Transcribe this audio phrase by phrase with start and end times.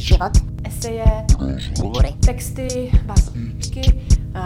[0.00, 0.32] život,
[0.64, 1.04] eseje,
[1.80, 3.80] humory, texty, básničky,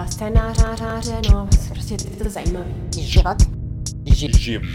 [0.08, 2.66] scénáře, no prostě je to zajímavé.
[3.00, 3.36] Život,
[4.14, 4.66] Život.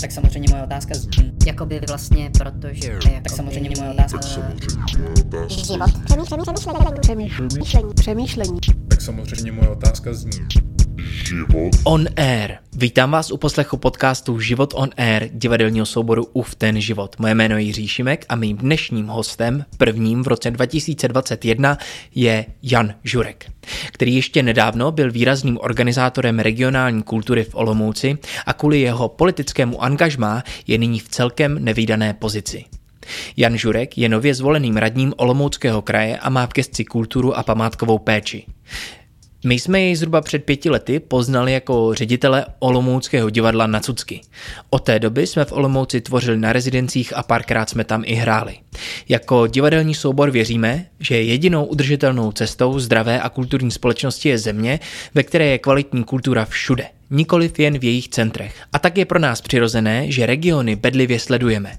[0.00, 2.88] Tak samozřejmě moje otázka zní, Jakoby vlastně, protože...
[2.88, 4.44] Jakoby, tak samozřejmě moje otázka život,
[7.00, 8.58] přemýšlení, přemýšlení, přemýšlení.
[8.88, 10.30] Tak samozřejmě moje otázka zní.
[11.84, 12.56] On Air.
[12.72, 17.16] Vítám vás u poslechu podcastu Život on Air divadelního souboru UF ten život.
[17.18, 21.78] Moje jméno je Jiří Šimek a mým dnešním hostem, prvním v roce 2021,
[22.14, 23.50] je Jan Žurek,
[23.92, 30.42] který ještě nedávno byl výrazným organizátorem regionální kultury v Olomouci a kvůli jeho politickému angažmá
[30.66, 32.64] je nyní v celkem nevýdané pozici.
[33.36, 37.98] Jan Žurek je nově zvoleným radním Olomouckého kraje a má v gesci kulturu a památkovou
[37.98, 38.46] péči.
[39.44, 44.20] My jsme jej zhruba před pěti lety poznali jako ředitele Olomouckého divadla na Cucky.
[44.70, 48.54] Od té doby jsme v Olomouci tvořili na rezidencích a párkrát jsme tam i hráli.
[49.08, 54.80] Jako divadelní soubor věříme, že jedinou udržitelnou cestou zdravé a kulturní společnosti je země,
[55.14, 58.54] ve které je kvalitní kultura všude, nikoliv jen v jejich centrech.
[58.72, 61.78] A tak je pro nás přirozené, že regiony bedlivě sledujeme.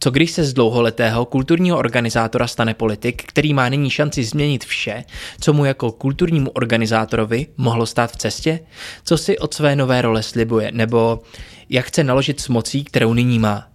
[0.00, 5.04] Co když se z dlouholetého kulturního organizátora stane politik, který má nyní šanci změnit vše,
[5.40, 8.60] co mu jako kulturnímu organizátorovi mohlo stát v cestě?
[9.04, 10.72] Co si od své nové role slibuje?
[10.72, 11.20] Nebo
[11.68, 13.68] jak chce naložit s mocí, kterou nyní má?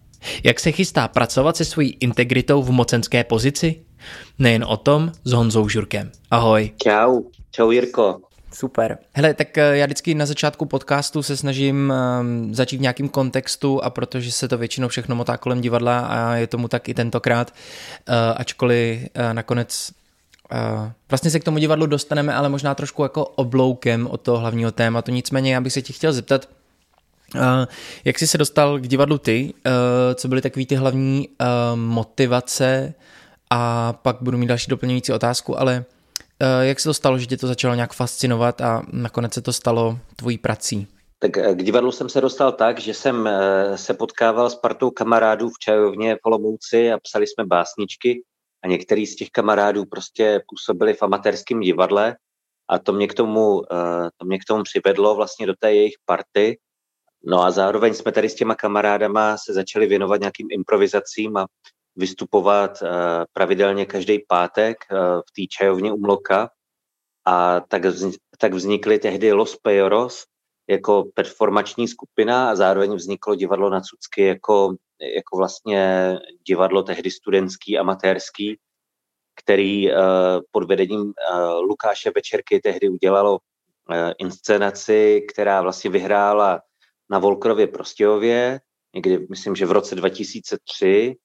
[0.44, 3.76] Jak se chystá pracovat se svojí integritou v mocenské pozici?
[4.40, 6.12] Nejen o tom s Honzou Žurkem.
[6.32, 6.72] Ahoj.
[6.84, 8.33] Čau, čau Jirko.
[8.54, 8.98] Super.
[9.14, 13.84] Hele, tak eh, já vždycky na začátku podcastu se snažím um, začít v nějakým kontextu
[13.84, 17.54] a protože se to většinou všechno motá kolem divadla a je tomu tak i tentokrát,
[18.10, 19.92] uh, ačkoliv uh, nakonec
[21.10, 25.12] vlastně se k tomu divadlu dostaneme, ale možná trošku jako obloukem od toho hlavního tématu.
[25.12, 26.50] Nicméně já bych se ti chtěl zeptat,
[28.06, 29.54] jak jsi se dostal k divadlu ty?
[30.16, 31.30] Co byly takové ty hlavní
[31.76, 32.94] motivace?
[33.50, 35.92] A pak budu mít další doplňující otázku, ale Eh,
[36.62, 40.00] jak se to stalo, že tě to začalo nějak fascinovat a nakonec se to stalo
[40.16, 40.88] tvojí prací?
[41.20, 44.92] Tak eh, k divadlu jsem se dostal tak, že jsem eh, se potkával s partou
[44.92, 48.23] kamarádů v čajovně v Olomouci a psali jsme básničky
[48.64, 52.16] a některý z těch kamarádů prostě působili v amatérském divadle
[52.70, 53.61] a to mě k tomu,
[54.17, 56.60] to mě k tomu přivedlo vlastně do té jejich party.
[57.26, 61.45] No a zároveň jsme tady s těma kamarádama se začali věnovat nějakým improvizacím a
[61.95, 62.87] vystupovat eh,
[63.33, 66.49] pravidelně každý pátek eh, v té čajovně Umloka
[67.26, 67.81] a tak,
[68.37, 70.26] tak vznikly tehdy Los Peoros
[70.70, 74.76] jako performační skupina a zároveň vzniklo divadlo na Cucky jako,
[75.15, 76.14] jako vlastně
[76.48, 78.59] divadlo tehdy studentský, amatérský,
[79.43, 79.95] který eh,
[80.52, 81.14] pod vedením
[81.61, 83.39] Lukáše Večerky tehdy udělalo
[84.17, 86.61] inscenaci, která vlastně vyhrála
[87.09, 88.59] na Volkrově Prostějově,
[88.95, 91.15] někdy myslím, že v roce 2003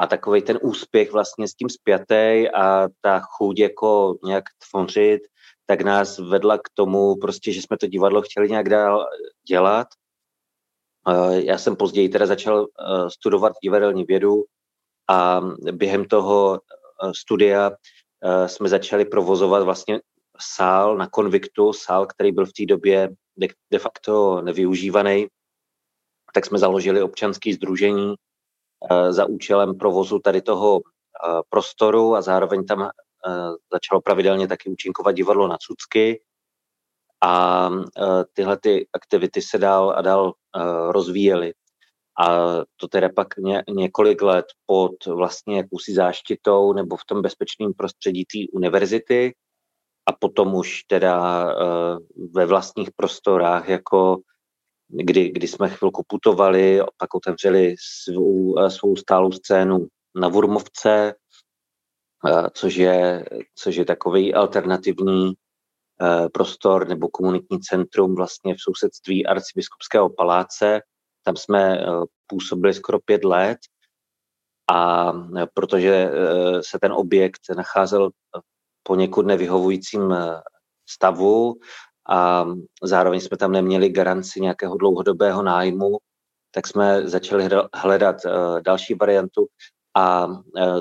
[0.00, 5.20] a takový ten úspěch vlastně s tím spjatý a ta chuť jako nějak tvořit,
[5.66, 9.06] tak nás vedla k tomu prostě, že jsme to divadlo chtěli nějak dál
[9.48, 9.86] dělat.
[11.32, 14.44] Já jsem později teda začal eh, studovat divadelní vědu
[15.10, 15.40] a
[15.72, 20.00] během toho eh, studia eh, jsme začali provozovat vlastně
[20.40, 23.10] sál na konviktu, sál, který byl v té době
[23.70, 25.26] de, facto nevyužívaný,
[26.34, 28.29] tak jsme založili občanské združení, Eh,
[29.10, 32.90] za účelem provozu tady toho eh, prostoru a zároveň tam eh,
[33.72, 36.22] začalo pravidelně taky účinkovat divadlo na Cucky
[37.24, 37.70] a
[38.32, 40.32] tyhle ty aktivity se dál a dál
[40.88, 41.52] rozvíjely.
[42.20, 47.72] A to teda pak ně, několik let pod vlastně jakousi záštitou nebo v tom bezpečném
[47.72, 49.34] prostředí té univerzity
[50.06, 51.46] a potom už teda
[52.34, 54.16] ve vlastních prostorách jako
[54.90, 61.14] kdy, kdy jsme chvilku putovali, pak otevřeli svou, eh, svou stálou scénu na Vurmovce,
[62.28, 63.24] eh, což je,
[63.54, 65.32] což je takový alternativní
[66.02, 70.80] eh, prostor nebo komunitní centrum vlastně v sousedství arcibiskupského paláce.
[71.22, 71.78] Tam jsme
[72.26, 73.58] působili skoro pět let
[74.72, 75.12] a
[75.54, 76.10] protože
[76.60, 78.10] se ten objekt nacházel
[78.82, 80.14] poněkud nevyhovujícím
[80.88, 81.54] stavu
[82.08, 82.46] a
[82.82, 85.98] zároveň jsme tam neměli garanci nějakého dlouhodobého nájmu,
[86.50, 89.46] tak jsme začali hledat uh, další variantu
[89.94, 90.36] a uh,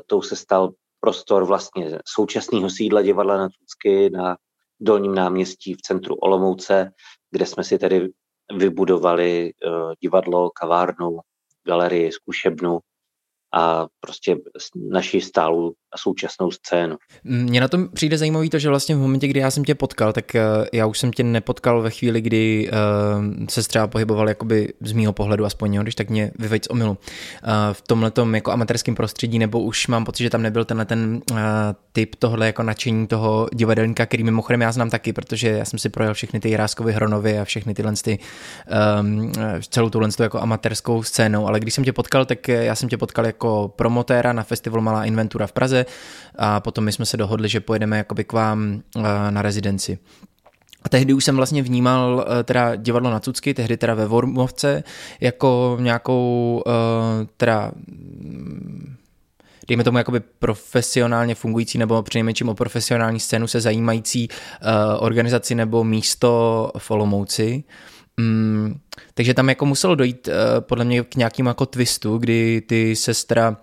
[0.06, 4.38] tou se stal prostor vlastně současného sídla divadla na Tucky na
[4.82, 6.92] Dolním náměstí v centru Olomouce,
[7.32, 8.10] kde jsme si tedy
[8.58, 11.20] vybudovali uh, divadlo, kavárnu,
[11.68, 12.80] galerii, zkušebnu
[13.54, 14.38] a prostě
[14.76, 16.96] naši stálou současnou scénu.
[17.24, 20.14] Mně na tom přijde zajímavý to, že vlastně v momentě, kdy já jsem tě potkal,
[20.14, 20.42] tak eh,
[20.74, 25.14] já už jsem tě nepotkal ve chvíli, kdy uh, se třeba pohyboval jakoby z mýho
[25.14, 26.92] pohledu aspoň, jo, když tak mě vyveď z omilu.
[26.92, 26.98] Uh,
[27.74, 31.38] v tomhle jako amatérském prostředí, nebo už mám pocit, že tam nebyl tenhle ten uh,
[31.92, 35.90] typ tohle jako nadšení toho divadelníka, který mimochodem já znám taky, protože já jsem si
[35.90, 38.20] projel všechny ty Jiráskovy Hronovy a všechny tyhle ty,
[39.00, 39.32] um,
[39.70, 43.26] celou tuhle jako amatérskou scénou, ale když jsem tě potkal, tak já jsem tě potkal
[43.26, 45.79] jako promotéra na festivalu Malá Inventura v Praze
[46.36, 49.98] a potom my jsme se dohodli, že pojedeme jakoby k vám eh, na rezidenci.
[50.84, 54.84] A tehdy už jsem vlastně vnímal eh, teda divadlo na Cucky, tehdy teda ve Vormovce,
[55.22, 58.96] jako nějakou eh, teda mm,
[59.68, 64.28] dejme tomu jakoby profesionálně fungující nebo přinejmenším o profesionální scénu se zajímající
[65.00, 67.64] organizaci nebo místo v Olomouci.
[68.18, 68.80] Mm,
[69.14, 70.30] takže tam jako muselo dojít
[70.60, 73.58] podle mě k nějakému jako twistu, kdy ty sestra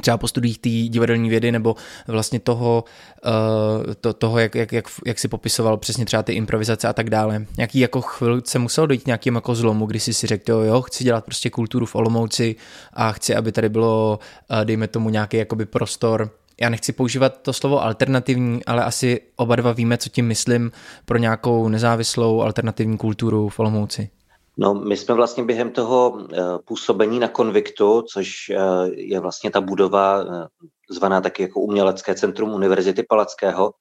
[0.00, 1.76] třeba po studiích té divadelní vědy nebo
[2.08, 2.84] vlastně toho,
[3.26, 7.10] uh, to, toho jak, jak, jak, jak, si popisoval přesně třeba ty improvizace a tak
[7.10, 7.46] dále.
[7.56, 11.04] Nějaký jako chvilce musel dojít nějakým jako zlomu, kdy jsi si řekl, jo, jo, chci
[11.04, 12.56] dělat prostě kulturu v Olomouci
[12.92, 14.18] a chci, aby tady bylo,
[14.50, 16.30] uh, dejme tomu nějaký jakoby prostor
[16.60, 20.72] já nechci používat to slovo alternativní, ale asi oba dva víme, co tím myslím
[21.04, 24.08] pro nějakou nezávislou alternativní kulturu v Olomouci.
[24.56, 28.56] No, my jsme vlastně během toho eh, působení na konviktu, což eh,
[28.90, 30.46] je vlastně ta budova eh,
[30.90, 33.72] zvaná taky jako umělecké centrum Univerzity Palackého,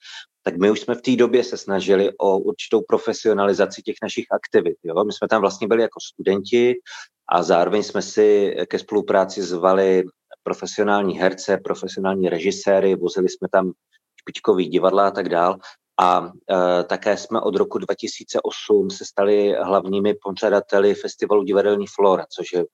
[0.44, 4.78] tak my už jsme v té době se snažili o určitou profesionalizaci těch našich aktivit.
[4.84, 5.04] Jo?
[5.04, 6.76] My jsme tam vlastně byli jako studenti
[7.30, 10.04] a zároveň jsme si ke spolupráci zvali
[10.44, 13.72] profesionální herce, profesionální režiséry, vozili jsme tam
[14.22, 15.58] špičkový divadla a tak dál.
[16.02, 22.54] A e, také jsme od roku 2008 se stali hlavními pořadateli festivalu Divadelní Flora, což
[22.54, 22.66] je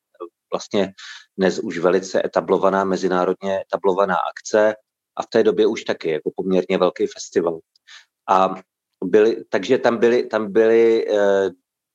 [0.53, 0.93] vlastně
[1.37, 4.75] dnes už velice etablovaná, mezinárodně etablovaná akce
[5.17, 7.59] a v té době už taky jako poměrně velký festival.
[8.29, 8.55] A
[9.03, 11.49] byly, takže tam byly, tam byly e,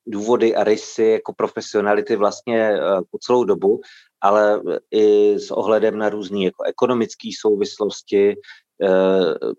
[0.07, 2.81] důvody a rysy jako profesionality vlastně e,
[3.11, 3.81] po celou dobu,
[4.21, 8.37] ale i s ohledem na různé jako ekonomické souvislosti,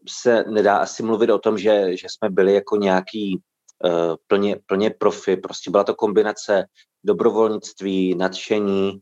[0.10, 3.42] se nedá asi mluvit o tom, že, že jsme byli jako nějaký
[3.86, 5.38] uh, plně, plně profi.
[5.38, 6.66] Prostě byla to kombinace
[7.04, 9.00] dobrovolnictví, nadšení,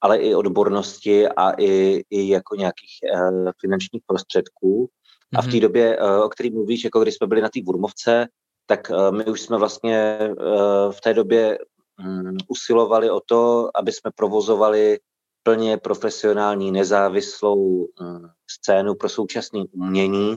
[0.00, 4.84] ale i odbornosti a i, i jako nějakých uh, finančních prostředků.
[4.86, 5.38] Mm-hmm.
[5.38, 5.60] A v té mhm.
[5.60, 8.28] době, uh, o které mluvíš, jako když jsme byli na té Vurmovce,
[8.66, 11.58] tak uh, my už jsme vlastně uh, v té době
[12.04, 14.98] um, usilovali o to, aby jsme provozovali
[15.42, 20.36] plně profesionální, nezávislou mm, scénu pro současné umění,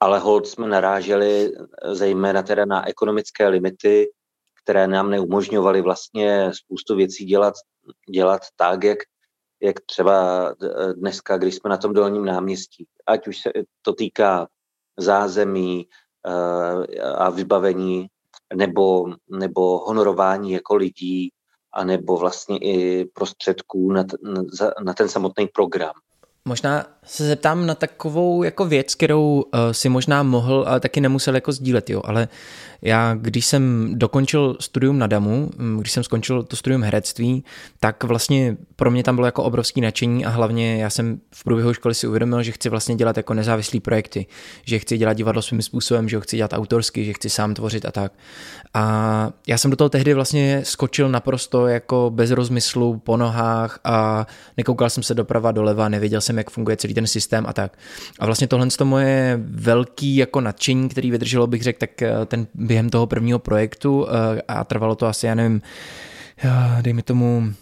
[0.00, 1.52] ale hold jsme naráželi
[1.92, 4.08] zejména teda na ekonomické limity,
[4.62, 7.54] které nám neumožňovaly vlastně spoustu věcí dělat,
[8.10, 8.98] dělat tak, jak,
[9.62, 10.54] jak třeba
[10.94, 12.86] dneska, když jsme na tom dolním náměstí.
[13.06, 13.50] Ať už se
[13.82, 14.48] to týká
[14.98, 15.88] zázemí
[16.26, 18.06] eh, a vybavení
[18.54, 21.32] nebo, nebo honorování jako lidí,
[21.76, 25.92] anebo vlastně i prostředků na, na, na ten samotný program.
[26.44, 31.34] Možná se zeptám na takovou jako věc, kterou uh, si možná mohl, ale taky nemusel
[31.34, 32.28] jako sdílet, jo, ale
[32.82, 37.44] já, když jsem dokončil studium na DAMu, mm, když jsem skončil to studium herectví,
[37.80, 41.74] tak vlastně pro mě tam bylo jako obrovský nadšení a hlavně já jsem v průběhu
[41.74, 44.26] školy si uvědomil, že chci vlastně dělat jako nezávislý projekty,
[44.64, 47.84] že chci dělat divadlo svým způsobem, že ho chci dělat autorsky, že chci sám tvořit
[47.84, 48.12] a tak.
[48.74, 54.26] A já jsem do toho tehdy vlastně skočil naprosto jako bez rozmyslu po nohách a
[54.56, 57.78] nekoukal jsem se doprava doleva, nevěděl jsem, jak funguje celý ten systém a tak.
[58.18, 62.46] A vlastně tohle to moje velký jako nadšení, který vydrželo, bych řekl, tak eh, ten
[62.54, 65.62] během toho prvního projektu eh, a trvalo to asi, já nevím,
[66.44, 67.52] eh, dejme tomu,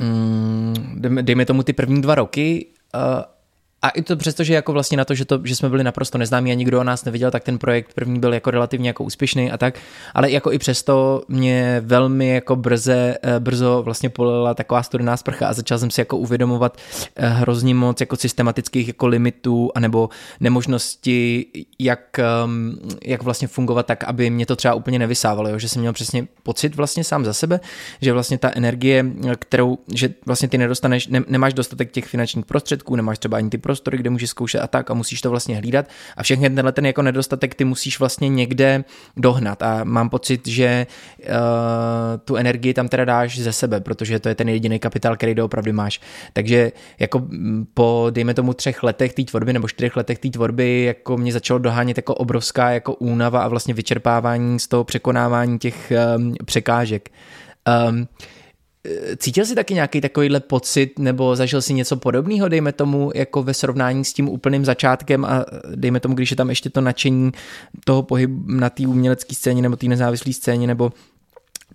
[0.00, 2.66] mm, dejme tomu ty první dva roky
[3.82, 6.18] a i to přesto, že jako vlastně na to, že, to, že jsme byli naprosto
[6.18, 9.50] neznámí a nikdo o nás neviděl, tak ten projekt první byl jako relativně jako úspěšný
[9.50, 9.78] a tak,
[10.14, 15.48] ale jako i přesto mě velmi jako brze, eh, brzo vlastně polila taková studená sprcha
[15.48, 16.78] a začal jsem si jako uvědomovat
[17.16, 20.08] eh, hrozně moc jako systematických jako limitů anebo
[20.40, 21.46] nemožnosti,
[21.78, 25.58] jak, ehm, jak vlastně fungovat tak, aby mě to třeba úplně nevysávalo, jo?
[25.58, 27.60] že jsem měl přesně pocit vlastně sám za sebe,
[28.00, 29.06] že vlastně ta energie,
[29.38, 33.58] kterou, že vlastně ty nedostaneš, ne, nemáš dostatek těch finančních prostředků, nemáš třeba ani ty
[33.68, 36.86] prostory, kde můžeš zkoušet a tak a musíš to vlastně hlídat a všechny tenhle ten
[36.86, 38.84] jako nedostatek ty musíš vlastně někde
[39.16, 40.86] dohnat a mám pocit, že
[41.18, 41.26] uh,
[42.24, 45.72] tu energii tam teda dáš ze sebe, protože to je ten jediný kapitál, který doopravdy
[45.72, 46.00] máš.
[46.32, 47.28] Takže jako
[47.74, 51.58] po, dejme tomu, třech letech té tvorby nebo čtyřech letech té tvorby, jako mě začalo
[51.58, 57.08] dohánět jako obrovská jako únava a vlastně vyčerpávání z toho překonávání těch um, překážek.
[57.68, 58.08] Um,
[59.16, 63.54] cítil jsi taky nějaký takovýhle pocit, nebo zažil si něco podobného, dejme tomu, jako ve
[63.54, 65.44] srovnání s tím úplným začátkem a
[65.74, 67.32] dejme tomu, když je tam ještě to nadšení
[67.84, 70.92] toho pohybu na té umělecké scéně nebo té nezávislé scéně, nebo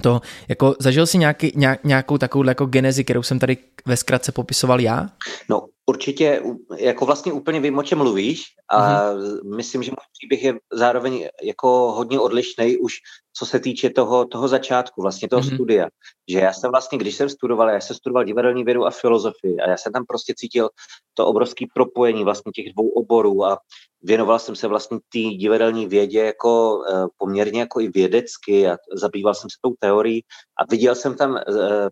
[0.01, 4.79] to, jako zažil jsi nějaký, nějakou takovou jako genezi, kterou jsem tady ve zkratce popisoval
[4.79, 5.09] já?
[5.49, 6.41] No určitě,
[6.77, 9.55] jako vlastně úplně vím, o čem mluvíš a mm-hmm.
[9.55, 12.93] myslím, že můj příběh je zároveň jako hodně odlišný už
[13.33, 15.53] co se týče toho, toho začátku, vlastně toho mm-hmm.
[15.53, 15.87] studia.
[16.29, 19.69] Že já jsem vlastně, když jsem studoval, já jsem studoval divadelní vědu a filozofii a
[19.69, 20.69] já jsem tam prostě cítil
[21.13, 23.57] to obrovské propojení vlastně těch dvou oborů a
[24.01, 29.33] věnoval jsem se vlastně té divadelní vědě jako e, poměrně jako i vědecky a zabýval
[29.33, 30.21] jsem se tou teorií
[30.59, 31.41] a viděl jsem tam e,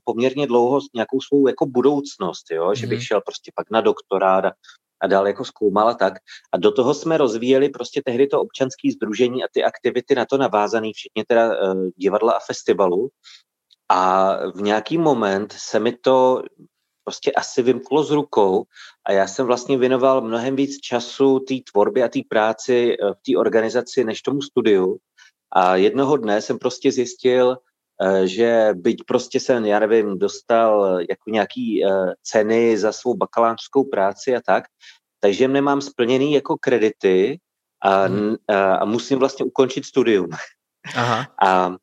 [0.04, 2.76] poměrně dlouho nějakou svou jako budoucnost, jo?
[2.76, 3.08] že bych mm-hmm.
[3.08, 4.52] šel prostě pak na doktorát a
[5.03, 6.13] a dál jako zkoumal a tak.
[6.51, 10.38] A do toho jsme rozvíjeli prostě tehdy to občanské združení a ty aktivity na to
[10.38, 13.10] navázané, včetně teda uh, divadla a festivalu.
[13.89, 16.43] A v nějaký moment se mi to
[17.03, 18.63] prostě asi vymklo z rukou
[19.05, 23.31] a já jsem vlastně věnoval mnohem víc času té tvorbě a té práci eh, v
[23.31, 24.98] té organizaci než tomu studiu.
[25.51, 27.71] A jednoho dne jsem prostě zjistil, eh,
[28.24, 31.84] že byť prostě jsem, já nevím, dostal jako nějaký
[32.24, 34.63] ceny za svou bakalářskou práci a tak,
[35.20, 37.39] takže nemám splněný jako kredity
[37.81, 38.36] a, hmm.
[38.48, 40.29] a, musím vlastně ukončit studium.
[40.96, 41.27] Aha.
[41.41, 41.75] A,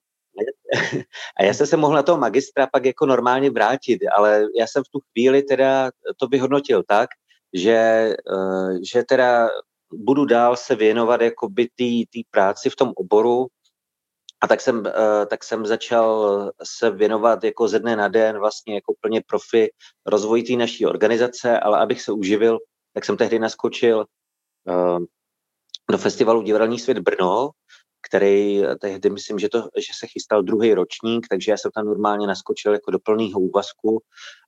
[1.37, 4.83] a já jsem se mohl na toho magistra pak jako normálně vrátit, ale já jsem
[4.85, 7.09] v tu chvíli teda to vyhodnotil tak,
[7.53, 7.77] že,
[8.15, 9.49] eh, že teda
[9.93, 13.47] budu dál se věnovat jako by té práci v tom oboru
[14.41, 18.75] a tak jsem, eh, tak jsem začal se věnovat jako ze dne na den vlastně
[18.75, 19.71] jako plně profi
[20.07, 22.59] rozvoji té naší organizace, ale abych se uživil,
[22.95, 24.05] tak jsem tehdy naskočil
[24.69, 24.99] uh,
[25.91, 27.51] do festivalu Divadelní svět Brno,
[28.09, 32.27] který tehdy myslím, že, to, že se chystal druhý ročník, takže já jsem tam normálně
[32.27, 34.03] naskočil jako do plného úvazku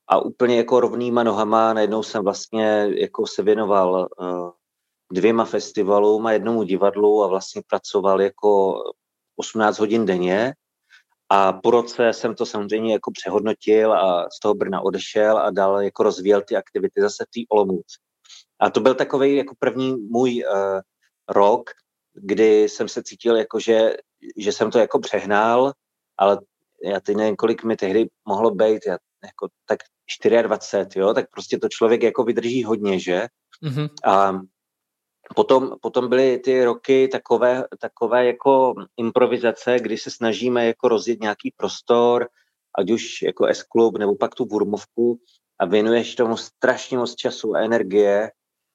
[0.08, 4.50] a úplně jako rovnýma nohama najednou jsem vlastně jako se věnoval uh,
[5.12, 8.82] dvěma festivalům a jednomu divadlu a vlastně pracoval jako
[9.40, 10.54] 18 hodin denně
[11.28, 15.82] a po roce jsem to samozřejmě jako přehodnotil a z toho Brna odešel a dál
[15.82, 17.96] jako rozvíjel ty aktivity zase v té Olomouci.
[18.60, 20.80] A to byl takový jako první můj uh,
[21.28, 21.70] rok,
[22.14, 23.96] kdy jsem se cítil jako, že,
[24.36, 25.72] že jsem to jako přehnal,
[26.18, 26.38] ale
[26.84, 29.78] já teď nevím, kolik mi tehdy mohlo být, já, jako tak
[30.42, 33.26] 24, jo, tak prostě to člověk jako vydrží hodně, že?
[33.64, 33.88] Mm-hmm.
[34.04, 34.32] A
[35.36, 41.52] potom, potom byly ty roky takové, takové jako improvizace, kdy se snažíme jako rozjet nějaký
[41.56, 42.28] prostor,
[42.78, 45.18] ať už jako S-klub nebo pak tu Burmovku
[45.60, 48.30] a věnuješ tomu strašně moc času a energie.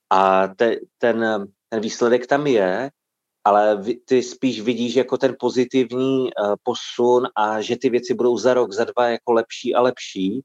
[0.09, 2.91] A te, ten, ten výsledek tam je,
[3.43, 8.53] ale ty spíš vidíš jako ten pozitivní uh, posun a že ty věci budou za
[8.53, 10.41] rok, za dva jako lepší a lepší,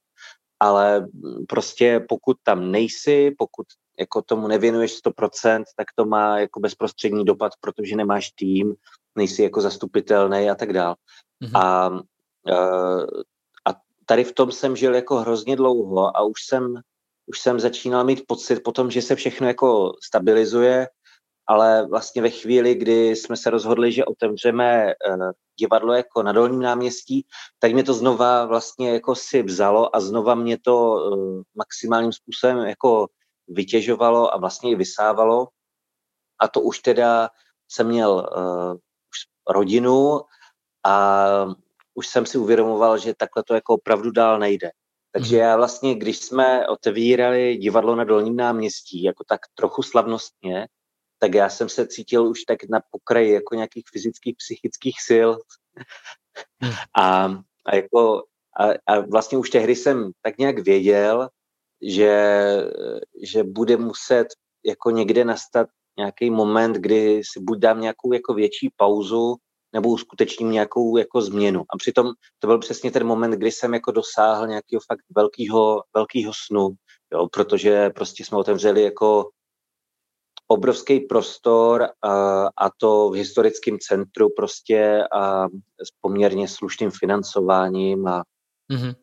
[0.61, 1.07] ale
[1.49, 3.67] prostě pokud tam nejsi, pokud
[4.00, 8.75] jako tomu nevěnuješ 100%, tak to má jako bezprostřední dopad, protože nemáš tým,
[9.16, 10.95] nejsi jako zastupitelný a tak dál.
[11.45, 11.59] Mm-hmm.
[11.61, 13.04] A, uh,
[13.69, 13.75] a
[14.07, 16.75] tady v tom jsem žil jako hrozně dlouho a už jsem
[17.26, 20.88] už jsem začínal mít pocit potom, že se všechno jako stabilizuje,
[21.47, 25.30] ale vlastně ve chvíli, kdy jsme se rozhodli, že otevřeme uh,
[25.61, 27.26] divadlo jako na Dolním náměstí,
[27.59, 32.59] tak mě to znova vlastně jako si vzalo a znova mě to uh, maximálním způsobem
[32.59, 33.07] jako
[33.50, 35.49] vytěžovalo a vlastně i vysávalo.
[36.40, 37.30] A to už teda
[37.69, 38.76] jsem měl uh,
[39.49, 40.21] rodinu
[40.87, 41.26] a
[41.95, 44.71] už jsem si uvědomoval, že takhle to jako opravdu dál nejde.
[45.12, 45.45] Takže mhm.
[45.45, 50.69] já vlastně, když jsme otevírali divadlo na Dolním náměstí, jako tak trochu slavnostně,
[51.19, 55.28] tak já jsem se cítil už tak na pokraji jako nějakých fyzických, psychických sil.
[56.62, 56.73] Hmm.
[56.97, 57.25] A,
[57.66, 58.23] a, jako,
[58.61, 61.28] a, a vlastně už tehdy jsem tak nějak věděl,
[61.83, 62.15] že,
[63.23, 64.27] že bude muset
[64.65, 65.69] jako někde nastat
[65.99, 69.37] nějaký moment, kdy si buď dám nějakou jako větší pauzu,
[69.73, 71.61] nebo uskutečním nějakou jako změnu.
[71.61, 72.07] A přitom
[72.39, 76.71] to byl přesně ten moment, kdy jsem jako dosáhl nějakého fakt velkého, velkého snu,
[77.13, 79.31] jo, protože prostě jsme otevřeli jako
[80.49, 85.47] obrovský prostor a, a to v historickém centru prostě a
[85.79, 88.23] s poměrně slušným financováním a
[88.73, 88.95] mm-hmm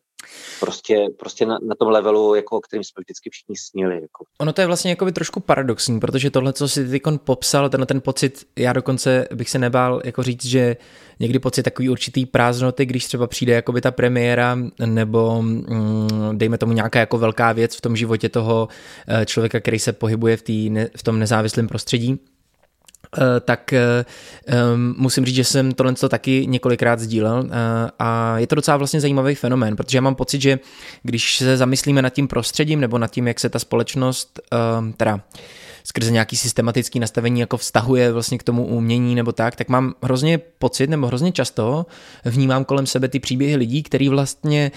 [0.60, 3.94] prostě, prostě na, na tom levelu, jako, o kterým jsme vždycky všichni snili.
[3.94, 4.24] Jako.
[4.38, 8.00] Ono to je vlastně jako trošku paradoxní, protože tohle, co si teď popsal, ten, ten
[8.00, 10.76] pocit, já dokonce bych se nebál jako říct, že
[11.20, 16.72] někdy pocit takový určitý prázdnoty, když třeba přijde jakoby ta premiéra, nebo mm, dejme tomu
[16.72, 18.68] nějaká jako velká věc v tom životě toho
[19.08, 22.20] eh, člověka, který se pohybuje v, tý, v tom nezávislém prostředí,
[23.40, 27.50] tak um, musím říct, že jsem tohle to taky několikrát sdílel uh,
[27.98, 30.58] a je to docela vlastně zajímavý fenomén, protože já mám pocit, že
[31.02, 34.40] když se zamyslíme nad tím prostředím nebo nad tím, jak se ta společnost,
[34.96, 35.20] teda
[35.84, 40.38] skrze nějaký systematický nastavení jako vztahuje vlastně k tomu umění nebo tak, tak mám hrozně
[40.38, 41.86] pocit nebo hrozně často
[42.24, 44.70] vnímám kolem sebe ty příběhy lidí, který vlastně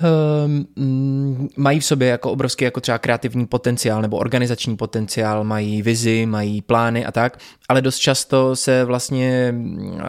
[0.00, 6.26] um, mají v sobě jako obrovský jako třeba kreativní potenciál nebo organizační potenciál, mají vizi,
[6.26, 7.38] mají plány a tak,
[7.68, 10.00] ale dost často se vlastně uh,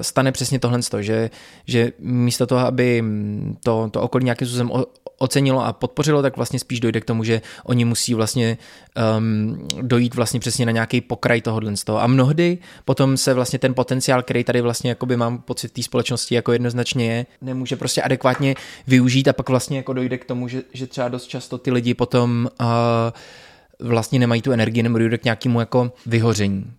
[0.00, 1.30] stane přesně tohle, že,
[1.66, 3.04] že místo toho, aby
[3.64, 4.70] to, to okolí nějakým způsobem
[5.18, 8.58] ocenilo a podpořilo, tak vlastně spíš dojde k tomu, že oni musí vlastně
[9.18, 12.02] um, dojít vlastně přesně na nějaký pokraj tohohle z toho.
[12.02, 16.34] A mnohdy potom se vlastně ten potenciál, který tady vlastně jakoby mám pocit té společnosti
[16.34, 18.54] jako jednoznačně je, nemůže prostě adekvátně
[18.86, 21.94] využít a pak vlastně jako dojde k tomu, že, že třeba dost často ty lidi
[21.94, 22.66] potom uh,
[23.88, 26.72] vlastně nemají tu energii nebo dojde k nějakému jako vyhoření.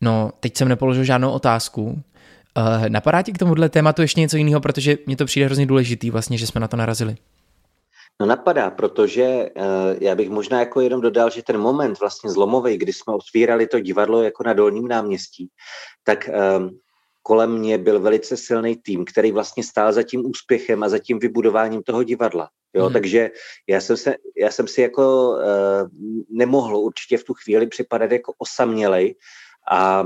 [0.00, 1.84] No, teď jsem nepoložil žádnou otázku.
[1.84, 6.10] Uh, napadá ti k tomuhle tématu ještě něco jiného, protože mně to přijde hrozně důležitý
[6.10, 7.16] vlastně, že jsme na to narazili.
[8.22, 9.64] No napadá, protože uh,
[10.00, 13.80] já bych možná jako jenom dodal, že ten moment vlastně zlomový, kdy jsme otvírali to
[13.80, 15.48] divadlo jako na Dolním náměstí,
[16.04, 16.78] tak um,
[17.22, 21.18] kolem mě byl velice silný tým, který vlastně stál za tím úspěchem a za tím
[21.18, 22.48] vybudováním toho divadla.
[22.74, 22.92] Jo, hmm.
[22.92, 23.30] takže
[23.68, 25.88] já jsem, se, já jsem si jako uh,
[26.30, 29.14] nemohl určitě v tu chvíli připadat jako osamělej,
[29.70, 30.04] a,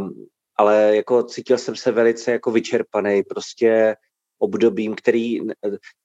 [0.57, 3.97] ale jako cítil jsem se velice jako vyčerpaný, prostě
[4.38, 5.40] obdobím, který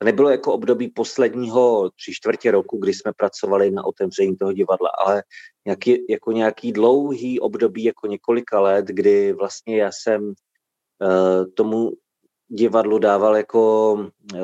[0.04, 5.24] nebylo jako období posledního tři čtvrtě roku, kdy jsme pracovali na otevření toho divadla, ale
[5.66, 11.92] nějaký, jako nějaký dlouhý období, jako několika let, kdy vlastně já jsem uh, tomu
[12.52, 13.94] divadlu dával jako,
[14.34, 14.40] uh,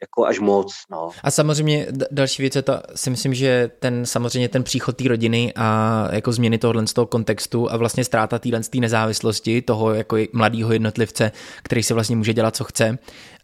[0.00, 0.74] jako až moc.
[0.90, 1.10] No.
[1.22, 5.52] A samozřejmě další věc je to, si myslím, že ten samozřejmě ten příchod té rodiny
[5.56, 10.72] a jako změny tohohle z toho kontextu a vlastně ztráta téhle nezávislosti toho jako mladého
[10.72, 12.98] jednotlivce, který si vlastně může dělat, co chce,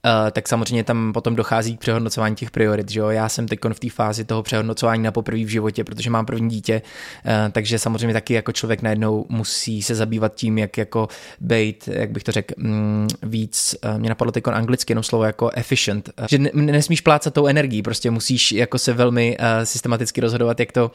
[0.04, 2.90] Uh, tak samozřejmě tam potom dochází k přehodnocování těch priorit.
[2.90, 3.08] Že jo?
[3.08, 6.48] Já jsem teď v té fázi toho přehodnocování na poprvé v životě, protože mám první
[6.48, 6.82] dítě,
[7.24, 11.08] uh, takže samozřejmě taky jako člověk najednou musí se zabývat tím, jak jako
[11.40, 15.50] být, jak bych to řekl, um, víc, uh, mě napadlo teď anglicky jenom slovo jako
[15.54, 20.72] efficient, že ne, nesmíš plácat tou energií, prostě musíš jako se velmi systematicky rozhodovat, jak
[20.72, 20.90] to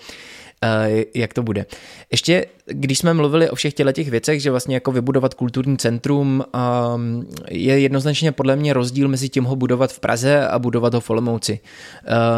[0.53, 0.53] Eh,
[1.15, 1.65] jak to bude.
[2.12, 6.43] Ještě, když jsme mluvili o všech těch věcech, že vlastně jako vybudovat kulturní centrum
[6.95, 10.99] um, je jednoznačně podle mě rozdíl mezi tím ho budovat v Praze a budovat ho
[10.99, 11.60] v Olomouci.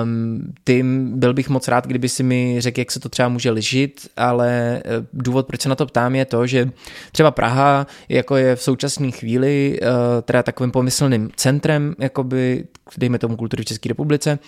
[0.04, 3.52] Um, tím byl bych moc rád, kdyby si mi řekl, jak se to třeba může
[3.52, 6.70] lišit, ale eh, důvod, proč se na to ptám, je to, že
[7.12, 9.88] třeba Praha jako je v současné chvíli uh,
[10.22, 12.66] teda takovým pomyslným centrem, jakoby,
[12.98, 14.40] dejme tomu kultury v České republice,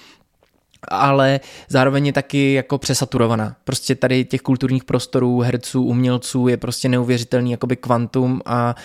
[0.87, 3.55] ale zároveň je taky jako přesaturovaná.
[3.63, 8.75] Prostě tady těch kulturních prostorů, herců, umělců je prostě neuvěřitelný jakoby kvantum a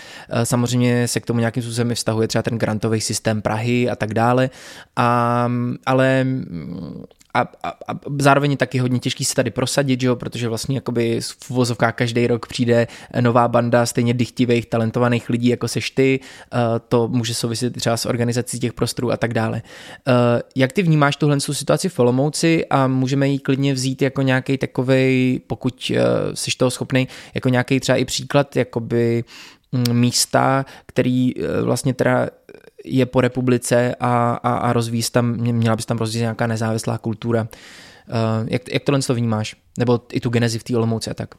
[0.44, 4.50] samozřejmě se k tomu nějakým způsobem vztahuje třeba ten grantový systém Prahy a tak dále.
[4.96, 5.48] A,
[5.86, 6.26] ale
[7.34, 10.76] a, a, a zároveň je taky hodně těžký se tady prosadit, že jo, protože vlastně
[10.76, 12.86] jakoby v vozovkách každý rok přijde
[13.20, 18.06] nová banda stejně dychtivých, talentovaných lidí, jako seš ty, uh, to může souviset třeba s
[18.06, 19.62] organizací těch prostorů a tak dále.
[20.08, 20.14] Uh,
[20.56, 25.40] jak ty vnímáš tuhle situaci v Olomouci a můžeme ji klidně vzít jako nějaký takový,
[25.46, 25.96] pokud uh,
[26.34, 29.24] jsi toho schopný, jako nějaký třeba i příklad, jakoby
[29.72, 32.28] mm, místa, který vlastně teda
[32.84, 37.42] je po republice a, a, a rozvíjí tam, měla bys tam rozvíjet nějaká nezávislá kultura.
[37.42, 39.56] Uh, jak, jak tohle to vnímáš?
[39.78, 41.34] Nebo i tu genezi v té Olomouci a tak?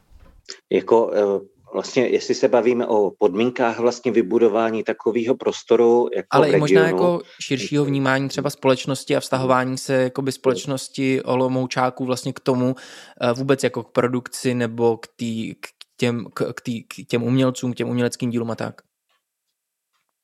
[0.71, 1.41] Jako uh,
[1.73, 7.21] vlastně, jestli se bavíme o podmínkách vlastně vybudování takového prostoru jako Ale i možná jako
[7.41, 13.38] širšího vnímání třeba společnosti a vztahování se jako by společnosti Olomoučáků vlastně k tomu uh,
[13.38, 17.73] vůbec jako k produkci nebo k, tý, k, těm, k, k, tý, k těm umělcům,
[17.73, 18.82] k těm uměleckým dílům a tak.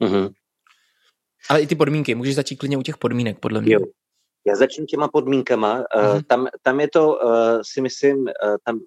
[0.04, 0.30] Mm-hmm.
[1.50, 3.74] Ale i ty podmínky, můžeš začít klidně u těch podmínek, podle mě.
[3.74, 3.80] Jo.
[4.48, 5.84] Já začnu těma podmínkama.
[5.84, 6.24] Uh-huh.
[6.28, 8.30] Tam, tam je to, uh, si myslím, uh,
[8.64, 8.80] tam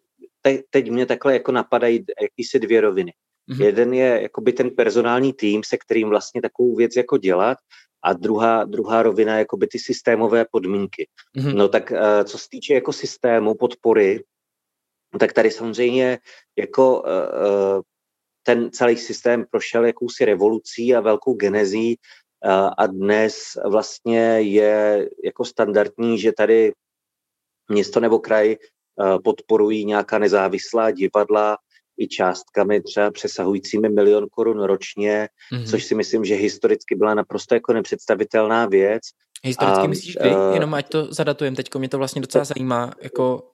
[0.43, 3.13] te, teď mě takhle jako napadají jakýsi dvě roviny.
[3.51, 3.65] Uh-huh.
[3.65, 7.59] Jeden je jakoby ten personální tým, se kterým vlastně takovou věc jako dělat
[8.05, 11.09] a druhá, druhá rovina je jakoby ty systémové podmínky.
[11.39, 11.55] Uh-huh.
[11.55, 14.25] No tak uh, co se týče jako systému podpory,
[15.21, 16.19] tak tady samozřejmě
[16.59, 17.83] jako uh,
[18.43, 21.97] ten celý systém prošel jakousi revolucí a velkou genezí
[22.79, 23.35] a dnes
[23.67, 26.73] vlastně je jako standardní, že tady
[27.69, 28.57] město nebo kraj
[29.25, 31.57] podporují nějaká nezávislá divadla
[31.99, 35.71] i částkami třeba přesahujícími milion korun ročně, mm-hmm.
[35.71, 39.03] což si myslím, že historicky byla naprosto jako nepředstavitelná věc.
[39.45, 40.31] Historicky a, myslíš kdy?
[40.31, 43.49] Uh, Jenom ať to zadatujem, teďko mě to vlastně docela zajímá, jako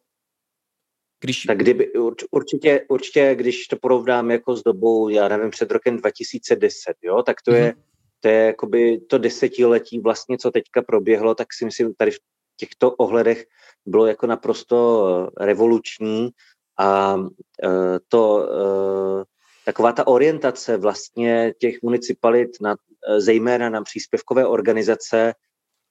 [1.20, 1.42] Když...
[1.42, 1.92] Tak kdyby,
[2.30, 7.42] určitě, určitě, když to porovnám jako s dobou, já nevím, před rokem 2010, jo, tak
[7.42, 7.64] to mm-hmm.
[7.64, 7.74] je,
[8.20, 12.18] to je jakoby to desetiletí vlastně, co teďka proběhlo, tak si myslím, tady v
[12.56, 13.44] těchto ohledech
[13.86, 16.30] bylo jako naprosto revoluční
[16.78, 17.16] a
[17.64, 17.68] e,
[18.08, 19.24] to e,
[19.64, 22.76] taková ta orientace vlastně těch municipalit, na,
[23.18, 25.34] zejména na příspěvkové organizace,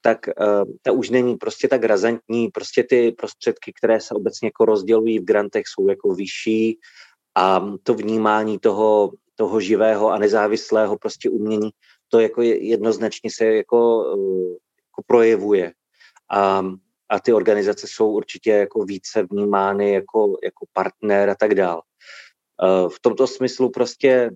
[0.00, 0.18] tak
[0.82, 5.24] ta už není prostě tak razantní, prostě ty prostředky, které se obecně jako rozdělují v
[5.24, 6.78] grantech, jsou jako vyšší
[7.34, 11.70] a to vnímání toho, toho živého a nezávislého prostě umění,
[12.08, 14.04] to jako jednoznačně se jako,
[14.86, 15.72] jako projevuje.
[16.30, 16.62] A,
[17.08, 21.82] a ty organizace jsou určitě jako více vnímány jako, jako partner a tak dál.
[22.62, 24.30] Uh, v tomto smyslu prostě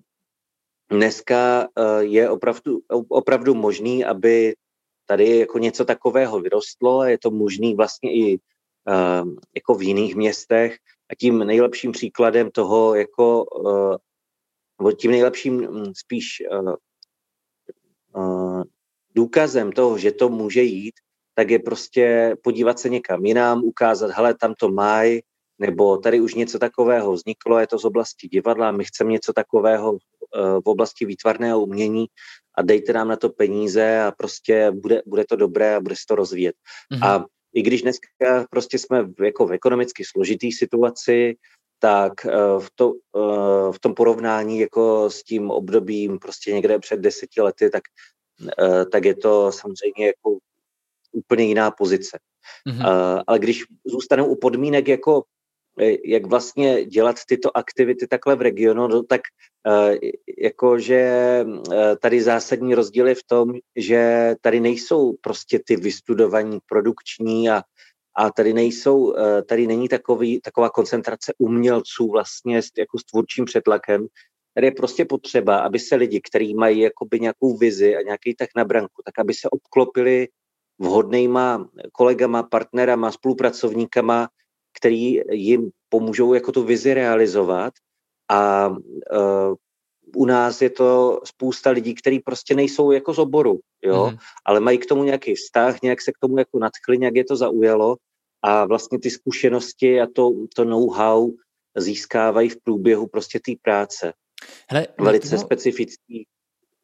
[0.91, 1.67] dneska
[1.99, 4.55] je opravdu, opravdu možný, aby
[5.05, 8.39] tady jako něco takového vyrostlo a je to možný vlastně i
[8.87, 10.77] uh, jako v jiných městech
[11.11, 13.45] a tím nejlepším příkladem toho jako
[14.97, 16.43] tím nejlepším hm, spíš
[19.15, 20.93] důkazem toho, že to může jít,
[21.35, 25.21] tak je prostě podívat se někam jinam, ukázat, hele, tam to mají,
[25.59, 29.97] nebo tady už něco takového vzniklo, je to z oblasti divadla, my chceme něco takového
[30.65, 32.05] v oblasti výtvarného umění
[32.57, 36.01] a dejte nám na to peníze a prostě bude, bude to dobré a bude se
[36.07, 36.55] to rozvíjet.
[36.93, 37.07] Mm-hmm.
[37.07, 41.35] A i když dneska prostě jsme v, jako v ekonomicky složitý situaci,
[41.83, 46.99] tak eh, v, to, eh, v tom porovnání jako s tím obdobím prostě někde před
[46.99, 47.83] deseti lety, tak,
[48.59, 50.37] eh, tak je to samozřejmě jako
[51.11, 52.19] úplně jiná pozice.
[52.69, 53.23] Mm-hmm.
[53.27, 55.23] Ale když zůstanou u podmínek jako
[56.05, 59.21] jak vlastně dělat tyto aktivity takhle v regionu, no, tak
[60.37, 61.45] jakože
[61.99, 67.61] tady zásadní rozdíl je v tom, že tady nejsou prostě ty vystudovaní produkční a,
[68.15, 69.13] a tady nejsou,
[69.47, 74.07] tady není takový, taková koncentrace umělců vlastně jako s tvůrčím přetlakem,
[74.53, 78.49] Tady je prostě potřeba, aby se lidi, kteří mají jakoby nějakou vizi a nějaký tak
[78.55, 80.27] na branku, tak aby se obklopili
[80.79, 84.29] vhodnýma kolegama, partnerama, spolupracovníkama,
[84.77, 87.73] který jim pomůžou jako tu vizi realizovat.
[88.29, 89.55] A uh,
[90.15, 94.17] u nás je to spousta lidí, kteří prostě nejsou jako z oboru, jo, mm.
[94.45, 97.35] ale mají k tomu nějaký vztah, nějak se k tomu jako nadchli, nějak je to
[97.35, 97.95] zaujalo
[98.41, 101.31] a vlastně ty zkušenosti a to, to know-how
[101.77, 104.13] získávají v průběhu prostě té práce.
[104.69, 105.41] Hele, Velice no...
[105.41, 106.27] specifický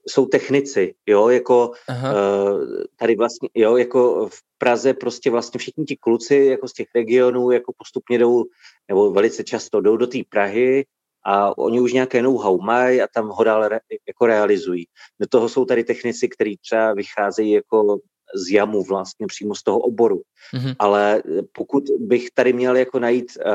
[0.07, 2.13] jsou technici, jo, jako Aha.
[2.13, 2.63] uh,
[2.95, 7.51] tady vlastně, jo, jako v Praze prostě vlastně všichni ti kluci jako z těch regionů
[7.51, 8.45] jako postupně jdou,
[8.87, 10.85] nebo velice často jdou do té Prahy
[11.25, 14.85] a oni už nějaké know-how mají a tam ho dále re, jako realizují.
[15.19, 17.99] Do toho jsou tady technici, kteří třeba vycházejí jako
[18.35, 20.21] z jamu vlastně přímo z toho oboru.
[20.55, 20.75] Mm-hmm.
[20.79, 23.53] Ale pokud bych tady měl jako najít uh,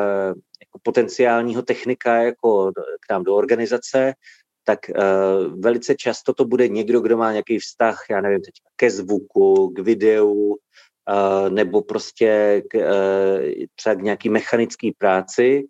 [0.60, 4.14] jako potenciálního technika jako k nám do organizace,
[4.64, 8.90] tak uh, velice často to bude někdo, kdo má nějaký vztah, já nevím, teď ke
[8.90, 10.56] zvuku, k videu, uh,
[11.48, 15.64] nebo prostě k, uh, třeba k nějaký mechanické práci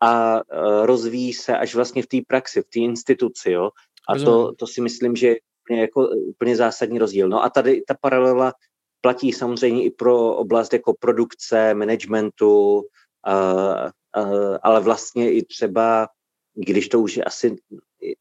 [0.00, 3.70] a uh, rozvíjí se až vlastně v té praxi, v té instituci, jo.
[4.08, 5.36] A to, to si myslím, že
[5.70, 7.28] je jako úplně zásadní rozdíl.
[7.28, 8.52] No a tady ta paralela
[9.00, 16.08] platí samozřejmě i pro oblast jako produkce, managementu, uh, uh, ale vlastně i třeba
[16.54, 17.56] když to už je asi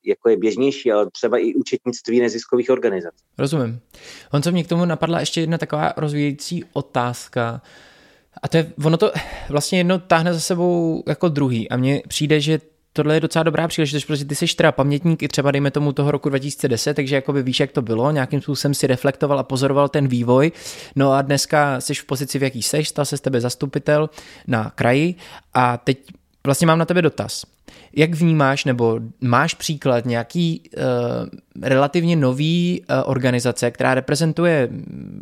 [0.06, 3.24] jako je běžnější, ale třeba i účetnictví neziskových organizací.
[3.38, 3.80] Rozumím.
[4.34, 7.62] On co mě k tomu napadla ještě jedna taková rozvíjející otázka,
[8.44, 9.12] a to je, ono to
[9.50, 12.60] vlastně jedno táhne za sebou jako druhý a mně přijde, že
[12.94, 16.12] tohle je docela dobrá příležitost, protože ty jsi teda pamětník i třeba dejme tomu toho
[16.12, 20.08] roku 2010, takže jakoby víš, jak to bylo, nějakým způsobem si reflektoval a pozoroval ten
[20.08, 20.52] vývoj.
[20.96, 24.10] No a dneska jsi v pozici, v jaký seš, stal se z tebe zastupitel
[24.48, 25.16] na kraji
[25.54, 25.98] a teď
[26.46, 27.57] vlastně mám na tebe dotaz.
[27.96, 30.84] Jak vnímáš, nebo máš příklad nějaký uh,
[31.62, 34.70] relativně nový uh, organizace, která reprezentuje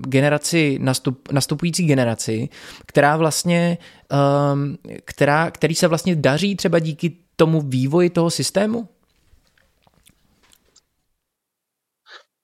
[0.08, 2.50] generaci, nastup, nastupující generaci,
[2.86, 3.78] která vlastně,
[4.54, 8.88] um, která, který se vlastně daří třeba díky tomu vývoji toho systému?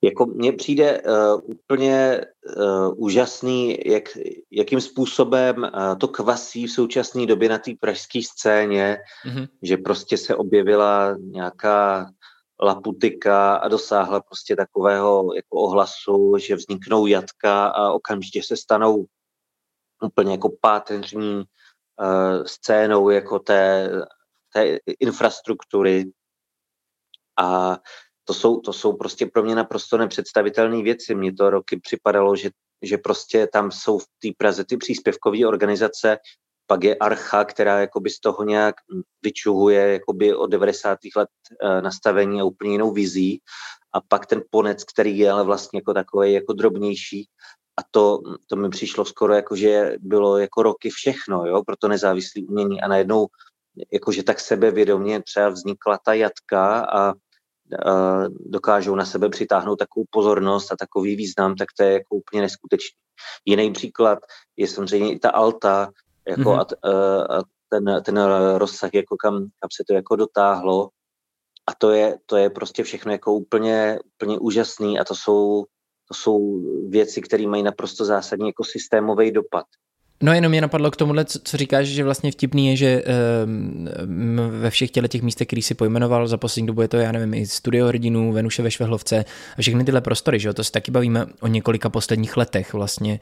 [0.04, 2.26] Jako mně přijde uh, úplně
[2.58, 4.04] uh, úžasný, jak,
[4.52, 9.48] jakým způsobem uh, to kvasí v současné době na té pražské scéně, mm-hmm.
[9.62, 12.12] že prostě se objevila nějaká
[12.62, 19.06] laputika a dosáhla prostě takového jako ohlasu, že vzniknou jatka a okamžitě se stanou
[20.04, 23.92] úplně jako páteřní uh, scénou jako té,
[24.54, 26.12] té infrastruktury.
[27.40, 27.78] A
[28.32, 31.16] to jsou, to jsou prostě pro mě naprosto nepředstavitelné věci.
[31.16, 32.50] Mně to roky připadalo, že,
[32.82, 36.18] že prostě tam jsou v té Praze ty příspěvkové organizace
[36.68, 38.76] pak je Archa, která jakoby z toho nějak
[39.22, 40.98] vyčuhuje jakoby od 90.
[41.16, 41.30] let
[41.62, 43.42] eh, nastavení a úplně jinou vizí.
[43.94, 47.28] A pak ten ponec, který je ale vlastně jako takový jako drobnější.
[47.80, 51.88] A to, to mi přišlo skoro jako, že bylo jako roky všechno, jo, pro to
[51.88, 52.82] nezávislé umění.
[52.82, 53.28] A najednou
[53.94, 57.14] jakože tak sebevědomě třeba vznikla ta jatka a
[58.40, 62.98] dokážou na sebe přitáhnout takovou pozornost a takový význam, tak to je jako úplně neskutečný.
[63.46, 64.20] Jiný příklad
[64.58, 65.92] je samozřejmě i ta alta,
[66.28, 66.76] jako mm-hmm.
[66.84, 68.20] a, a ten, ten
[68.56, 70.90] rozsah, jako kam, kam se to jako dotáhlo.
[71.68, 75.66] A to je, to je prostě všechno jako úplně, úplně úžasný a to jsou,
[76.08, 79.66] to jsou věci, které mají naprosto zásadní jako systémový dopad.
[80.22, 83.04] No jenom mě napadlo k tomuhle, co, co říkáš, že vlastně vtipný je, že
[83.46, 87.12] um, ve všech těle těch místech, který si pojmenoval, za poslední dobu je to, já
[87.12, 89.26] nevím, i studio hrdinů, Venuše ve Švehlovce
[89.58, 93.20] a všechny tyhle prostory, že jo, to se taky bavíme o několika posledních letech vlastně.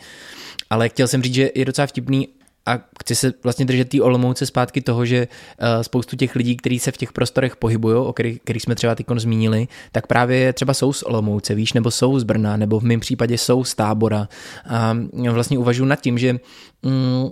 [0.70, 2.28] Ale chtěl jsem říct, že je docela vtipný,
[2.70, 6.80] a chci se vlastně držet té Olomouce zpátky toho, že uh, spoustu těch lidí, kteří
[6.80, 10.74] se v těch prostorech pohybují, o kterých, kterých jsme třeba teď zmínili, tak právě třeba
[10.74, 14.28] jsou z Olomouce, víš, nebo jsou z Brna, nebo v mém případě jsou z Tábora.
[14.66, 14.98] A
[15.32, 16.40] vlastně uvažuji nad tím, že
[16.84, 17.30] mm,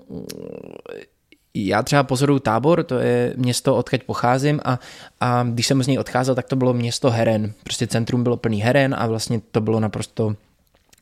[1.54, 4.80] já třeba pozoruju tábor, to je město, odkud pocházím a,
[5.20, 7.54] a když jsem z něj odcházel, tak to bylo město heren.
[7.64, 10.36] Prostě centrum bylo plný heren a vlastně to bylo naprosto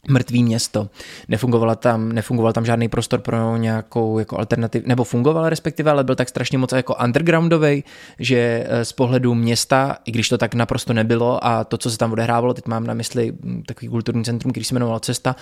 [0.10, 0.90] mrtvý město.
[1.28, 6.16] Nefungovala tam, nefungoval tam žádný prostor pro nějakou jako alternativ, nebo fungoval respektive, ale byl
[6.16, 7.84] tak strašně moc jako undergroundový,
[8.20, 11.98] že eh, z pohledu města, i když to tak naprosto nebylo a to, co se
[11.98, 15.36] tam odehrávalo, teď mám na mysli hm, takový kulturní centrum, který se jmenoval Cesta,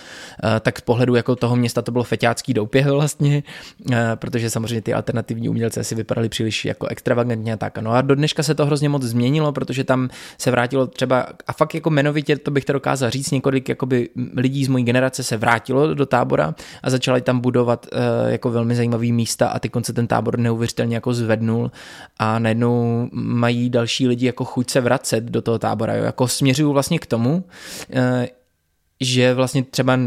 [0.44, 3.44] eh, tak z pohledu jako toho města to bylo feťácký doupěh vlastně,
[3.92, 7.78] eh, protože samozřejmě ty alternativní umělci asi vypadaly příliš jako extravagantně a tak.
[7.78, 11.54] No a do dneška se to hrozně moc změnilo, protože tam se vrátilo třeba, a
[11.54, 15.24] fakt jako jmenovitě to bych to dokázal říct, několik jakoby lidí lidí z mojí generace
[15.24, 19.72] se vrátilo do tábora a začali tam budovat uh, jako velmi zajímavý místa a teď
[19.82, 21.72] se ten tábor neuvěřitelně jako zvednul
[22.18, 25.96] a najednou mají další lidi jako chuť se vracet do toho tábora.
[25.96, 26.04] Jo?
[26.04, 28.26] Jako směřuju vlastně k tomu, uh,
[29.02, 29.98] že vlastně třeba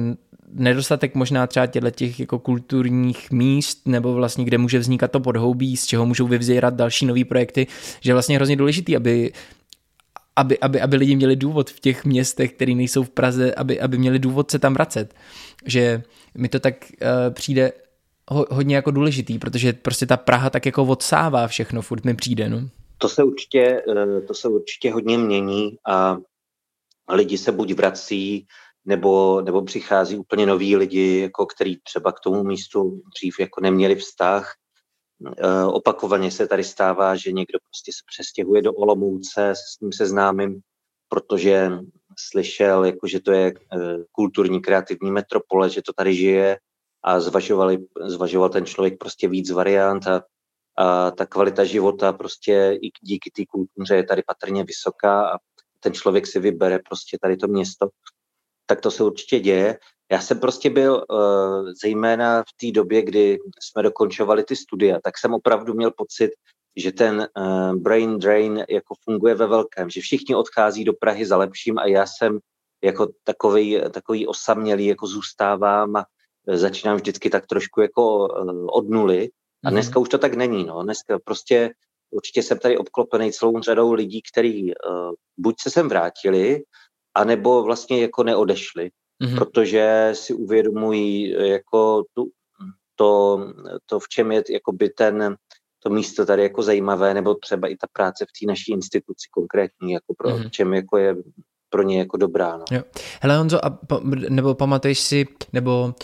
[0.52, 5.76] nedostatek možná třeba těchto těch jako kulturních míst, nebo vlastně kde může vznikat to podhoubí,
[5.76, 7.66] z čeho můžou vyvzírat další nové projekty,
[8.00, 9.32] že je vlastně hrozně důležitý, aby
[10.36, 13.98] aby, aby, aby lidi měli důvod v těch městech, které nejsou v Praze, aby, aby
[13.98, 15.14] měli důvod se tam vracet.
[15.66, 16.02] Že
[16.34, 17.72] mi to tak uh, přijde
[18.30, 22.48] ho, hodně jako důležitý, protože prostě ta Praha tak jako odsává všechno, furt mi přijde.
[22.48, 22.68] No.
[22.98, 26.18] To se určitě, eh, to se určitě hodně mění a
[27.12, 28.46] lidi se buď vrací,
[28.84, 33.94] nebo, nebo přichází úplně noví lidi, jako který třeba k tomu místu dřív jako neměli
[33.94, 34.54] vztah
[35.66, 40.60] opakovaně se tady stává, že někdo prostě se přestěhuje do Olomouce s ním seznámím,
[41.08, 41.70] protože
[42.18, 43.78] slyšel, jako, že to je eh,
[44.12, 46.58] kulturní kreativní metropole, že to tady žije
[47.02, 50.22] a zvažovali, zvažoval ten člověk prostě víc variant a,
[50.78, 55.38] a ta kvalita života prostě i díky té kultuře je tady patrně vysoká a
[55.80, 57.88] ten člověk si vybere prostě tady to město.
[58.66, 59.78] Tak to se určitě děje.
[60.12, 65.18] Já jsem prostě byl uh, zejména v té době, kdy jsme dokončovali ty studia, tak
[65.18, 66.30] jsem opravdu měl pocit,
[66.76, 71.36] že ten uh, brain drain jako funguje ve velkém, že všichni odchází do Prahy za
[71.36, 72.38] lepším a já jsem
[72.84, 76.04] jako takový, takový osamělý jako zůstávám a
[76.54, 78.28] začínám vždycky tak trošku jako
[78.72, 79.30] od nuly.
[79.64, 79.74] A mhm.
[79.74, 80.64] dneska už to tak není.
[80.64, 80.82] No.
[80.82, 81.70] Dneska prostě
[82.10, 86.62] určitě jsem tady obklopený celou řadou lidí, kteří uh, buď se sem vrátili,
[87.14, 88.90] anebo vlastně jako neodešli
[89.22, 89.38] mm-hmm.
[89.38, 92.30] protože si uvědomují jako tu,
[92.96, 93.40] to,
[93.86, 95.36] to, v čem je jakoby ten,
[95.82, 99.92] to místo tady jako zajímavé, nebo třeba i ta práce v té naší instituci konkrétní,
[99.92, 100.48] jako pro, mm-hmm.
[100.48, 101.16] v čem jako je
[101.68, 102.56] pro ně jako dobrá.
[102.56, 102.64] No.
[102.70, 102.82] Jo.
[103.22, 105.94] Hele Honzo, a pa, nebo pamatuješ si, nebo uh,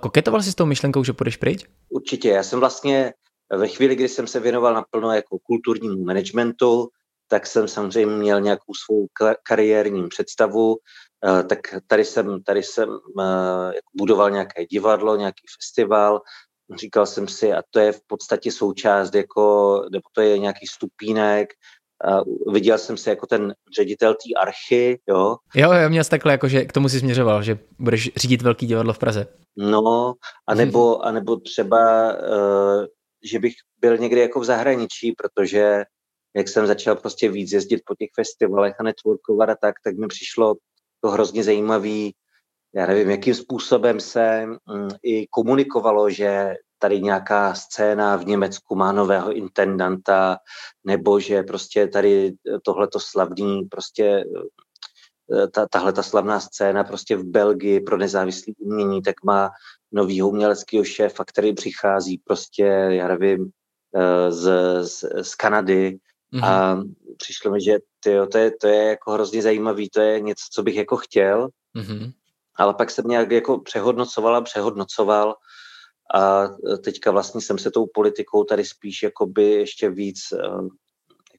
[0.00, 1.64] koketoval jsi s tou myšlenkou, že půjdeš pryč?
[1.88, 3.12] Určitě, já jsem vlastně
[3.52, 6.88] ve chvíli, kdy jsem se věnoval naplno jako kulturnímu managementu,
[7.28, 9.06] tak jsem samozřejmě měl nějakou svou
[9.42, 11.07] kariérní představu, Eh,
[11.48, 12.88] tak tady jsem, tady jsem
[13.20, 16.20] eh, budoval nějaké divadlo, nějaký festival,
[16.76, 21.48] říkal jsem si, a to je v podstatě součást, jako, nebo to je nějaký stupínek,
[22.04, 22.20] a
[22.52, 25.36] viděl jsem se jako ten ředitel té archy, jo.
[25.54, 28.66] Jo, jo, měl jsi takhle, jako, že k tomu si směřoval, že budeš řídit velký
[28.66, 29.26] divadlo v Praze.
[29.56, 30.14] No,
[30.46, 32.86] anebo, anebo třeba, uh,
[33.32, 35.84] že bych byl někde jako v zahraničí, protože
[36.36, 40.06] jak jsem začal prostě víc jezdit po těch festivalech a networkovat a tak, tak mi
[40.06, 40.54] přišlo
[41.00, 42.14] to hrozně zajímavý,
[42.74, 48.92] já nevím, jakým způsobem se mm, i komunikovalo, že tady nějaká scéna v Německu má
[48.92, 50.38] nového intendanta,
[50.84, 52.32] nebo že prostě tady
[52.64, 54.24] tohleto slavný, prostě
[55.34, 59.50] eh, ta, tahle ta slavná scéna prostě v Belgii pro nezávislé umění, tak má
[59.92, 63.50] novýho uměleckého šéfa, který přichází prostě, já nevím,
[63.96, 64.50] eh, z,
[64.82, 65.98] z, z Kanady
[66.32, 66.44] mm-hmm.
[66.44, 66.82] a
[67.16, 70.62] přišlo mi, že tyjo, to, je, to je jako hrozně zajímavý, to je něco, co
[70.62, 72.12] bych jako chtěl, mm-hmm.
[72.56, 75.34] ale pak jsem nějak jako přehodnocoval a přehodnocoval
[76.14, 76.48] a
[76.84, 80.38] teďka vlastně jsem se tou politikou tady spíš jakoby ještě víc eh,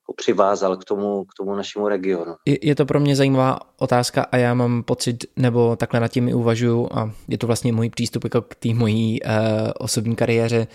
[0.10, 2.36] jako přivázal k tomu, k tomu našemu regionu.
[2.45, 6.28] Je, je to pro mě zajímavá otázka a já mám pocit, nebo takhle nad tím
[6.28, 9.32] i uvažuju a je to vlastně můj přístup jako k té mojí uh,
[9.80, 10.67] osobní kariéře.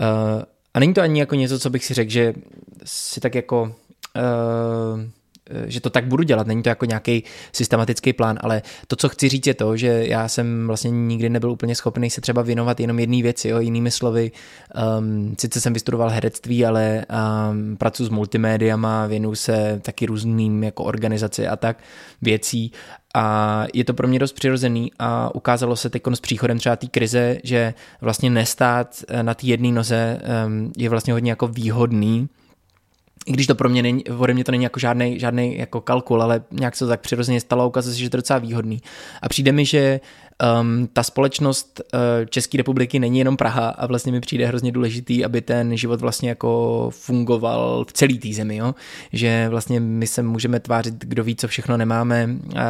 [0.00, 0.42] Uh,
[0.74, 2.34] a není to ani jako něco, co bych si řekl, že
[2.84, 5.00] si tak jako uh,
[5.66, 9.28] že to tak budu dělat, není to jako nějaký systematický plán, ale to, co chci
[9.28, 12.98] říct, je to, že já jsem vlastně nikdy nebyl úplně schopný se třeba věnovat jenom
[12.98, 14.32] jedné věci, jo, jinými slovy.
[14.98, 17.06] Um, sice jsem vystudoval herectví, ale
[17.50, 21.78] um, pracuji s multimédiama, věnuju se taky různým jako organizaci a tak
[22.22, 22.72] věcí.
[23.14, 26.86] A je to pro mě dost přirozený a ukázalo se teď s příchodem třeba té
[26.86, 32.28] krize, že vlastně nestát eh, na té jedné noze um, je vlastně hodně jako výhodný,
[33.26, 36.22] i když to pro mě není, ode mě to není jako žádný, žádný jako kalkul,
[36.22, 38.82] ale nějak se to tak přirozeně stalo a ukazuje se, že to je docela výhodný.
[39.22, 40.00] A přijde mi, že
[40.60, 45.24] um, ta společnost uh, České republiky není jenom Praha a vlastně mi přijde hrozně důležitý,
[45.24, 48.74] aby ten život vlastně jako fungoval v celé té zemi, jo?
[49.12, 52.62] že vlastně my se můžeme tvářit, kdo ví, co všechno nemáme uh, uh,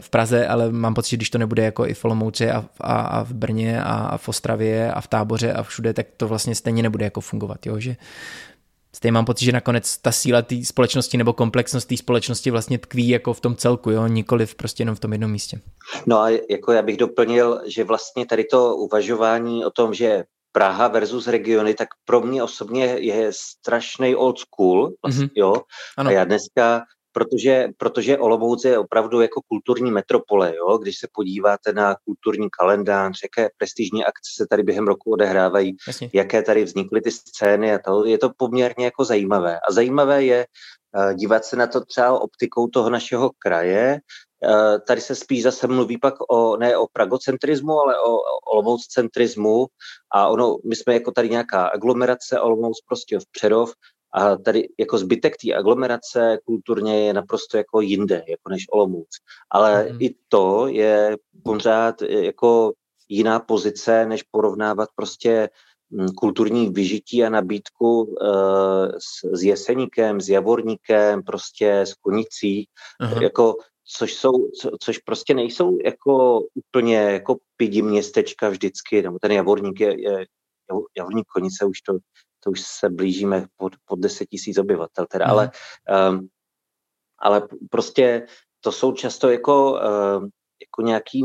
[0.00, 3.00] v Praze, ale mám pocit, že když to nebude jako i v Olomouci a, a,
[3.00, 6.54] a v Brně a, a v Ostravě a v Táboře a všude, tak to vlastně
[6.54, 7.78] stejně nebude jako fungovat, jo?
[7.78, 7.96] že
[8.96, 13.08] Stejně mám pocit, že nakonec ta síla té společnosti nebo komplexnost té společnosti vlastně tkví
[13.08, 15.60] jako v tom celku, jo, nikoli v prostě jenom v tom jednom místě.
[16.06, 20.88] No a jako já bych doplnil, že vlastně tady to uvažování o tom, že Praha
[20.88, 25.30] versus regiony, tak pro mě osobně je strašný old school, vlastně, mm-hmm.
[25.34, 25.54] jo.
[25.96, 26.10] Ano.
[26.10, 26.82] A já dneska
[27.16, 30.56] protože, protože Olomouc je opravdu jako kulturní metropole.
[30.56, 30.78] Jo?
[30.78, 36.10] Když se podíváte na kulturní kalendář, jaké prestižní akce se tady během roku odehrávají, Jasně.
[36.12, 39.58] jaké tady vznikly ty scény a to, je to poměrně jako zajímavé.
[39.68, 40.46] A zajímavé je
[40.96, 44.00] uh, dívat se na to třeba optikou toho našeho kraje,
[44.44, 48.16] Uh, tady se spíš zase mluví pak o, ne o pragocentrismu, ale o,
[48.60, 49.66] o centrismu
[50.14, 53.72] a ono, my jsme jako tady nějaká aglomerace, Olomouc prostě v Přerov
[54.16, 59.08] a tady jako zbytek té aglomerace kulturně je naprosto jako jinde, jako než Olomouc.
[59.50, 59.98] Ale mm.
[60.00, 62.72] i to je pořád jako
[63.08, 65.50] jiná pozice, než porovnávat prostě
[65.90, 68.16] mm, kulturní vyžití a nabídku uh,
[68.98, 72.68] s, s Jeseníkem, s Javorníkem, prostě s Konicí,
[73.02, 73.22] uh-huh.
[73.22, 73.54] jako,
[73.96, 79.80] což, jsou, co, což prostě nejsou jako úplně jako pidi městečka vždycky, nebo ten Javorník
[79.80, 80.26] je, je
[80.96, 81.98] Javorník Konice už to
[82.46, 85.06] to už se blížíme pod, pod 10 tisíc obyvatel.
[85.10, 85.30] Teda, mm.
[85.30, 85.50] ale,
[86.10, 86.28] um,
[87.18, 88.26] ale prostě
[88.60, 90.30] to jsou často jako, um,
[90.60, 91.24] jako nějaký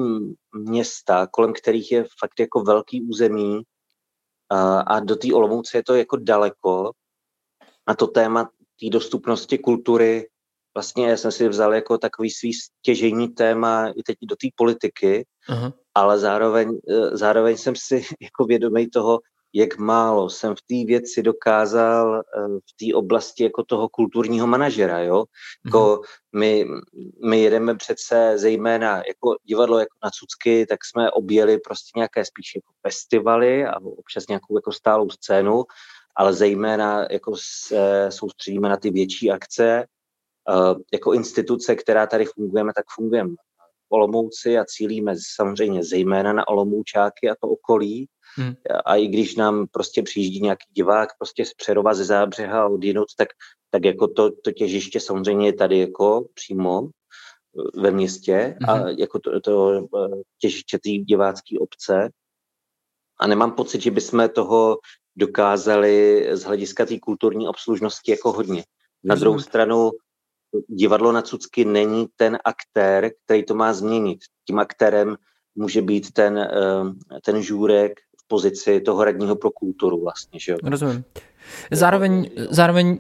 [0.56, 5.96] města, kolem kterých je fakt jako velký území uh, a do té Olomouce je to
[5.96, 6.92] jako daleko
[7.88, 10.28] a to téma té dostupnosti kultury
[10.74, 15.26] vlastně já jsem si vzal jako takový svý stěžení téma i teď do té politiky,
[15.50, 15.74] uh-huh.
[15.96, 19.20] ale zároveň, e, zároveň jsem si jako vědomý toho,
[19.54, 25.00] jak málo jsem v té věci dokázal eh, v té oblasti jako toho kulturního manažera,
[25.00, 25.26] jo.
[25.66, 26.40] Jako mm-hmm.
[26.40, 26.66] my,
[27.26, 32.56] my jedeme přece zejména jako divadlo jako na Cucky, tak jsme objeli prostě nějaké spíš
[32.56, 35.64] jako festivaly a občas nějakou jako stálou scénu,
[36.16, 39.86] ale zejména jako se soustředíme na ty větší akce.
[40.50, 43.36] Eh, jako instituce, která tady fungujeme, tak fungujeme
[43.92, 48.54] Olomouci a cílíme samozřejmě zejména na Olomoučáky a to okolí, Hmm.
[48.86, 53.08] A i když nám prostě přijíždí nějaký divák prostě z Přerova, ze Zábřeha od jinut,
[53.18, 53.28] tak,
[53.70, 58.70] tak jako to, to těžiště samozřejmě je tady jako přímo eh, ve městě hmm.
[58.70, 62.10] a jako to, to eh, těžiště té divácké obce.
[63.20, 64.78] A nemám pocit, že bychom toho
[65.16, 68.64] dokázali z hlediska té kulturní obslužnosti jako hodně.
[69.04, 69.92] Na druhou stranu
[70.68, 74.20] divadlo na Cucky není ten aktér, který to má změnit.
[74.48, 75.16] Tím aktérem
[75.56, 77.92] může být ten, eh, ten žůrek
[78.28, 80.58] pozici toho radního pro kulturu vlastně, že jo.
[80.64, 81.04] Rozumím.
[81.72, 83.00] Zároveň, zároveň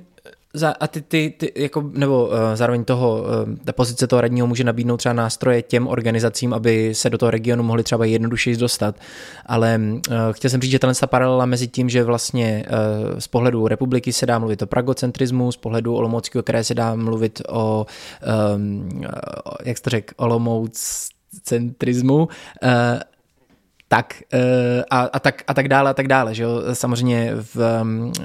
[0.53, 4.47] za, a ty, ty, ty jako, nebo uh, zároveň toho, uh, ta pozice toho radního
[4.47, 8.95] může nabídnout třeba nástroje těm organizacím, aby se do toho regionu mohli třeba jednodušeji dostat.
[9.45, 13.67] Ale uh, chtěl jsem říct, že ta paralela mezi tím, že vlastně uh, z pohledu
[13.67, 17.85] republiky se dá mluvit o pragocentrismu, z pohledu Olomouckého kraje se dá mluvit o,
[18.55, 18.89] um,
[19.63, 21.09] jak jste řekl, Olomouc
[21.43, 22.27] centrismu,
[23.91, 24.23] tak
[24.89, 26.35] a, a, tak, a tak dále a tak dále.
[26.35, 26.61] Že jo?
[26.73, 27.55] Samozřejmě v,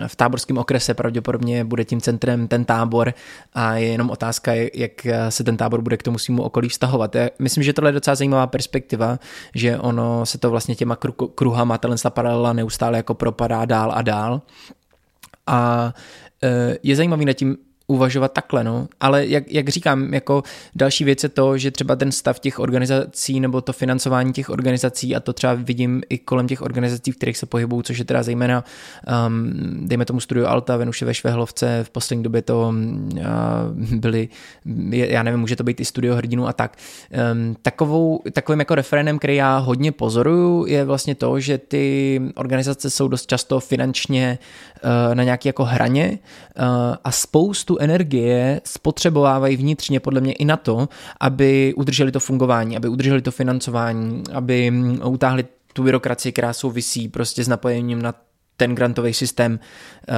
[0.06, 3.14] v táborském okrese pravděpodobně bude tím centrem ten tábor
[3.54, 7.14] a je jenom otázka, jak se ten tábor bude k tomu svýmu okolí vztahovat.
[7.14, 9.18] Já myslím, že tohle je docela zajímavá perspektiva,
[9.54, 10.96] že ono se to vlastně těma
[11.34, 14.42] kruhama, tato paralela neustále jako propadá dál a dál.
[15.46, 15.92] A
[16.82, 17.56] je zajímavý nad tím
[17.87, 18.89] uvažovat takhle, no.
[19.01, 20.43] Ale jak, jak říkám, jako
[20.74, 25.16] další věc je to, že třeba ten stav těch organizací nebo to financování těch organizací
[25.16, 28.22] a to třeba vidím i kolem těch organizací, v kterých se pohybují, což je teda
[28.22, 28.64] zejména,
[29.26, 29.53] um,
[29.89, 33.20] dejme tomu studio Alta, Venuše ve Švehlovce, v poslední době to uh,
[33.99, 34.28] byly,
[34.91, 36.76] já nevím, může to být i studio hrdinů a tak.
[37.32, 42.91] Um, takovou, takovým jako referénem, který já hodně pozoruju, je vlastně to, že ty organizace
[42.91, 44.39] jsou dost často finančně
[44.84, 46.18] uh, na nějaké jako hraně
[46.59, 46.64] uh,
[47.05, 50.89] a spoustu energie spotřebovávají vnitřně podle mě i na to,
[51.20, 57.09] aby udrželi to fungování, aby udrželi to financování, aby mm, utáhli tu byrokracii, která souvisí
[57.09, 58.14] prostě s napojením na
[58.57, 59.59] ten grantový systém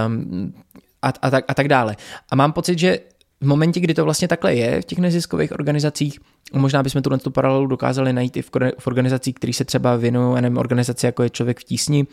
[0.07, 0.55] um,
[1.03, 1.97] a, a, tak, a tak dále.
[2.31, 2.99] A mám pocit, že
[3.41, 6.21] v momentě, kdy to vlastně takhle je v těch neziskových organizacích,
[6.53, 11.07] možná bychom tuhle tu paralelu dokázali najít i v, organizacích, které se třeba věnují, organizaci
[11.07, 12.07] jako je Člověk v tísni,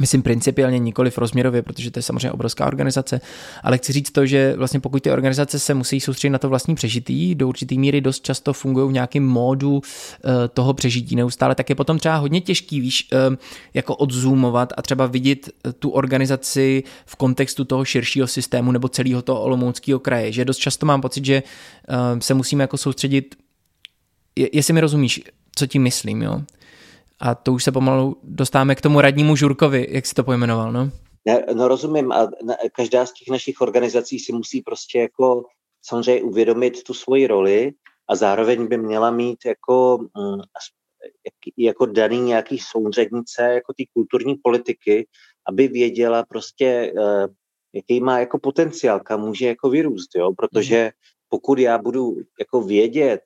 [0.00, 3.20] Myslím principiálně nikoli v rozměrově, protože to je samozřejmě obrovská organizace,
[3.62, 6.74] ale chci říct to, že vlastně pokud ty organizace se musí soustředit na to vlastní
[6.74, 11.68] přežití, do určitý míry dost často fungují v nějakém módu eh, toho přežití neustále, tak
[11.68, 13.36] je potom třeba hodně těžký, víš, eh,
[13.74, 19.22] jako odzoomovat a třeba vidět eh, tu organizaci v kontextu toho širšího systému nebo celého
[19.22, 21.42] toho olomouckého kraje, že dost často mám pocit, že
[22.18, 23.34] se musíme jako soustředit,
[24.52, 25.20] jestli mi rozumíš,
[25.56, 26.42] co tím myslím, jo?
[27.20, 30.90] A to už se pomalu dostáváme k tomu radnímu Žurkovi, jak si to pojmenoval, no?
[31.24, 32.28] Ne, no rozumím a
[32.72, 35.44] každá z těch našich organizací si musí prostě jako
[35.82, 37.72] samozřejmě uvědomit tu svoji roli
[38.08, 40.40] a zároveň by měla mít jako, mm,
[41.56, 45.06] jako daný nějaký soudřednice jako ty kulturní politiky,
[45.48, 47.26] aby věděla prostě, eh,
[47.72, 50.32] jaký má jako potenciál, kam může jako vyrůst, jo?
[50.36, 50.90] protože mhm.
[51.28, 53.20] pokud já budu jako vědět,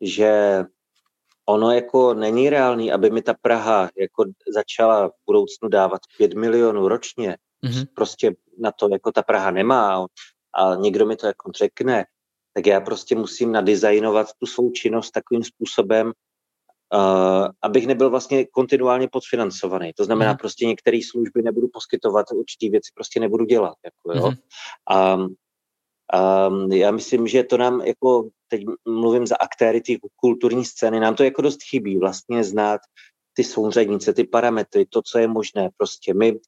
[0.00, 0.30] že
[1.48, 4.24] ono jako není reálný, aby mi ta Praha jako
[4.54, 7.36] začala v budoucnu dávat 5 milionů ročně.
[7.66, 7.86] Mm-hmm.
[7.94, 10.06] Prostě na to jako ta Praha nemá
[10.54, 12.04] a někdo mi to jako řekne,
[12.54, 16.12] tak já prostě musím nadizajnovat tu svou činnost takovým způsobem,
[16.94, 19.92] uh, abych nebyl vlastně kontinuálně podfinancovaný.
[19.92, 20.36] To znamená, mm.
[20.36, 23.74] prostě některé služby nebudu poskytovat, určitý věci prostě nebudu dělat.
[23.84, 24.30] Jako, jo?
[24.30, 24.36] Mm.
[24.96, 25.16] A
[26.14, 31.14] Um, já myslím, že to nám, jako teď mluvím za aktéry té kulturní scény, nám
[31.14, 32.80] to jako dost chybí vlastně znát
[33.32, 35.70] ty souřadnice, ty parametry, to, co je možné.
[35.76, 36.38] Prostě my,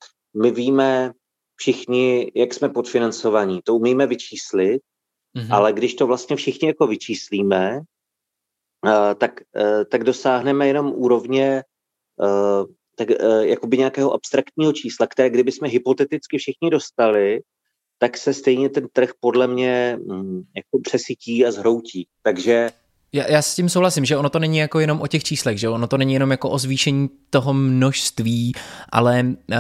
[0.43, 1.13] my víme
[1.57, 4.83] všichni, jak jsme podfinancovaní, to umíme vyčíslit,
[5.37, 5.55] mm-hmm.
[5.55, 7.81] ale když to vlastně všichni jako vyčíslíme,
[8.87, 11.63] uh, tak, uh, tak dosáhneme jenom úrovně
[12.17, 17.41] uh, tak, uh, jakoby nějakého abstraktního čísla, které kdyby jsme hypoteticky všichni dostali,
[18.03, 22.07] tak se stejně ten trh podle mě mm, jako přesytí a zhroutí.
[22.23, 22.71] Takže
[23.15, 25.69] já, já s tím souhlasím, že ono to není jako jenom o těch číslech, že
[25.69, 28.53] ono to není jenom jako o zvýšení toho množství,
[28.93, 29.57] ale uh,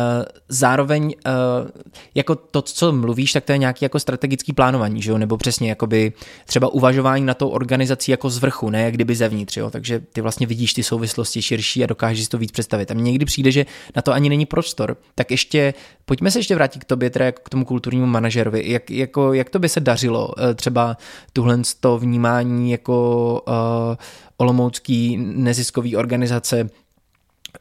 [0.48, 1.70] zároveň uh,
[2.14, 5.18] jako to, co mluvíš, tak to je nějaký jako strategický plánování, že jo?
[5.18, 6.12] nebo přesně jakoby
[6.46, 9.70] třeba uvažování na tou organizací jako z vrchu, ne jak kdyby zevnitř, jo?
[9.70, 12.90] takže ty vlastně vidíš ty souvislosti širší a dokážeš si to víc představit.
[12.90, 14.96] A mně někdy přijde, že na to ani není prostor.
[15.14, 15.74] Tak ještě,
[16.04, 18.62] pojďme se ještě vrátit k tobě, teda jako k tomu kulturnímu manažerovi.
[18.70, 20.96] Jak, jako, jak to by se dařilo uh, třeba
[21.32, 23.96] tuhle to vnímání jako uh,
[24.36, 26.70] olomoucký neziskový organizace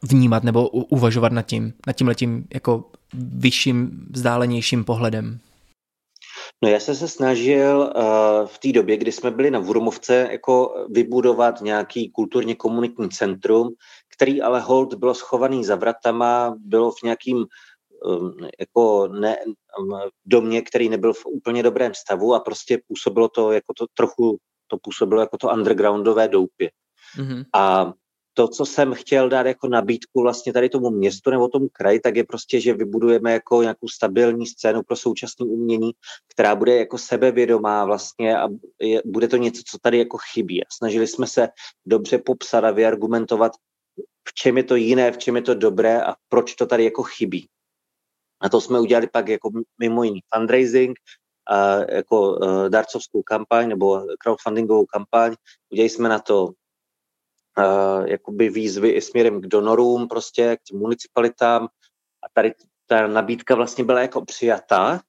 [0.02, 5.38] vnímat nebo uvažovat nad tím, nad tím letím jako vyšším, vzdálenějším pohledem?
[6.62, 10.86] No já jsem se snažil uh, v té době, kdy jsme byli na Vurmovce, jako
[10.90, 13.68] vybudovat nějaký kulturně komunitní centrum,
[14.16, 19.36] který ale hold bylo schovaný za vratama, bylo v nějakým um, jako ne,
[19.80, 24.38] um, domě, který nebyl v úplně dobrém stavu a prostě působilo to jako to trochu
[24.72, 26.70] to působilo jako to undergroundové doupě.
[27.18, 27.44] Mm-hmm.
[27.54, 27.92] A
[28.34, 32.16] to, co jsem chtěl dát jako nabídku vlastně tady tomu městu nebo tomu kraji, tak
[32.16, 35.92] je prostě, že vybudujeme jako nějakou stabilní scénu pro současné umění,
[36.32, 38.48] která bude jako sebevědomá vlastně a
[38.80, 40.64] je, bude to něco, co tady jako chybí.
[40.64, 41.48] A snažili jsme se
[41.86, 43.52] dobře popsat a vyargumentovat,
[44.28, 47.02] v čem je to jiné, v čem je to dobré a proč to tady jako
[47.02, 47.48] chybí.
[48.40, 50.98] A to jsme udělali pak jako mimo jiný fundraising,
[51.88, 55.34] jako uh, darcovskou kampaň nebo crowdfundingovou kampaň.
[55.72, 61.64] Udělali jsme na to uh, jakoby výzvy i směrem k donorům, prostě k těm municipalitám
[62.22, 62.54] a tady
[62.86, 65.00] ta nabídka vlastně byla jako přijatá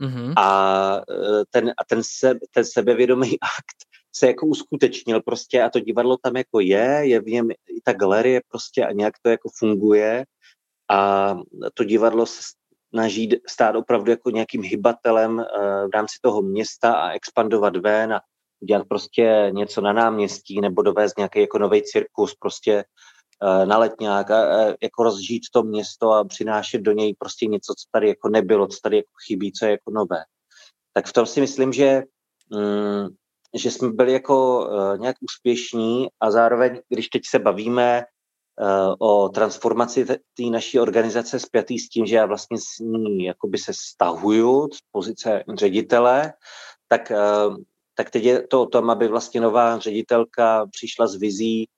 [0.00, 0.34] mm-hmm.
[0.36, 1.00] a,
[1.50, 6.36] ten, a ten, se, ten sebevědomý akt se jako uskutečnil prostě a to divadlo tam
[6.36, 10.24] jako je, je v něm i ta galerie prostě a nějak to jako funguje
[10.90, 11.34] a
[11.74, 12.42] to divadlo se
[12.94, 15.44] snaží stát opravdu jako nějakým hybatelem uh,
[15.88, 18.20] v rámci toho města a expandovat ven a
[18.60, 22.84] udělat prostě něco na náměstí nebo dovést nějaký jako nový cirkus prostě
[23.42, 27.74] uh, na letňák a uh, jako rozžít to město a přinášet do něj prostě něco,
[27.74, 30.24] co tady jako nebylo, co tady jako chybí, co je jako nové.
[30.92, 32.02] Tak v tom si myslím, že
[32.50, 33.16] um,
[33.54, 38.04] že jsme byli jako nějak úspěšní a zároveň, když teď se bavíme
[38.98, 43.72] o transformaci té naší organizace spjatý s tím, že já vlastně s ní jakoby se
[43.74, 46.32] stahuju z pozice ředitele,
[46.88, 47.12] tak,
[47.46, 47.56] uh,
[47.94, 51.68] tak teď je to o tom, aby vlastně nová ředitelka přišla s vizí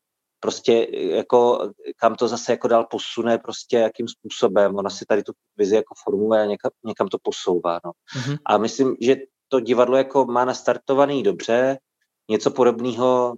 [0.45, 4.77] prostě jako kam to zase jako dál posune, prostě jakým způsobem.
[4.77, 7.81] Ona si tady tu vizi jako formuluje a někam, někam to posouvá.
[7.85, 7.91] No.
[7.91, 8.39] Mm-hmm.
[8.47, 9.17] A myslím, že
[9.49, 11.79] to divadlo jako má nastartovaný dobře.
[12.31, 13.35] Něco podobného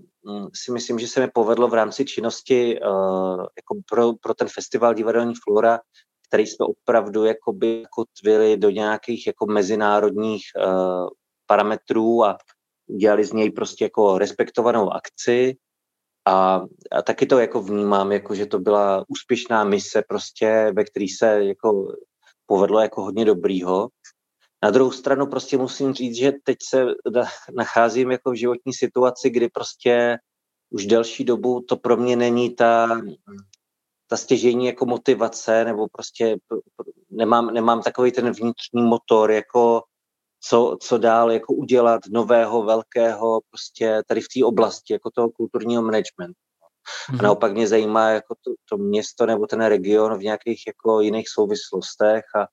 [0.54, 4.94] si myslím, že se mi povedlo v rámci činnosti uh, jako pro, pro ten festival
[4.94, 5.80] Divadelní Flora,
[6.28, 11.08] který jsme opravdu jakoby kotvili do nějakých jako mezinárodních uh,
[11.46, 12.38] parametrů a
[13.00, 15.56] dělali z něj prostě jako respektovanou akci.
[16.28, 16.62] A,
[16.92, 21.44] a taky to jako vnímám, jako že to byla úspěšná mise prostě, ve který se
[21.44, 21.96] jako
[22.46, 23.88] povedlo jako hodně dobrýho.
[24.62, 26.84] Na druhou stranu prostě musím říct, že teď se
[27.56, 30.18] nacházím jako v životní situaci, kdy prostě
[30.70, 33.00] už delší dobu to pro mě není ta,
[34.06, 36.36] ta stěžení jako motivace, nebo prostě
[37.10, 39.82] nemám, nemám takový ten vnitřní motor, jako
[40.40, 45.82] co, co dál jako udělat nového, velkého prostě tady v té oblasti, jako toho kulturního
[45.82, 46.40] managementu.
[47.08, 47.22] A mhm.
[47.22, 52.24] naopak mě zajímá jako to, to město nebo ten region v nějakých jako jiných souvislostech
[52.34, 52.46] a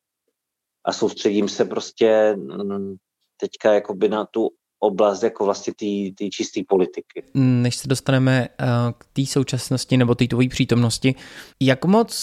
[0.85, 2.95] a soustředím se prostě mm,
[3.37, 5.73] teďka jakoby na tu oblast jako vlastně
[6.17, 7.23] té čisté politiky.
[7.33, 8.65] Než se dostaneme eh,
[8.97, 11.15] k té současnosti nebo té tvojí přítomnosti,
[11.59, 12.13] jak moc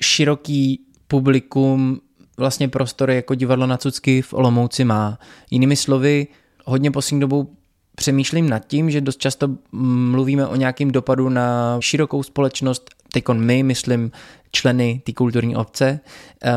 [0.00, 2.00] široký publikum
[2.38, 5.18] vlastně prostory jako divadlo na Cucky v Olomouci má?
[5.50, 6.26] Jinými slovy,
[6.64, 7.56] hodně poslední dobou
[7.96, 13.62] přemýšlím nad tím, že dost často mluvíme o nějakém dopadu na širokou společnost, teď my,
[13.62, 14.10] myslím,
[14.52, 16.00] členy té kulturní obce
[16.44, 16.50] uh,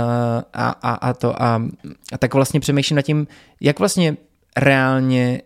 [0.54, 1.62] a, a, a to a,
[2.14, 3.28] a tak vlastně přemýšlím nad tím,
[3.62, 4.18] jak vlastně
[4.58, 5.42] reálně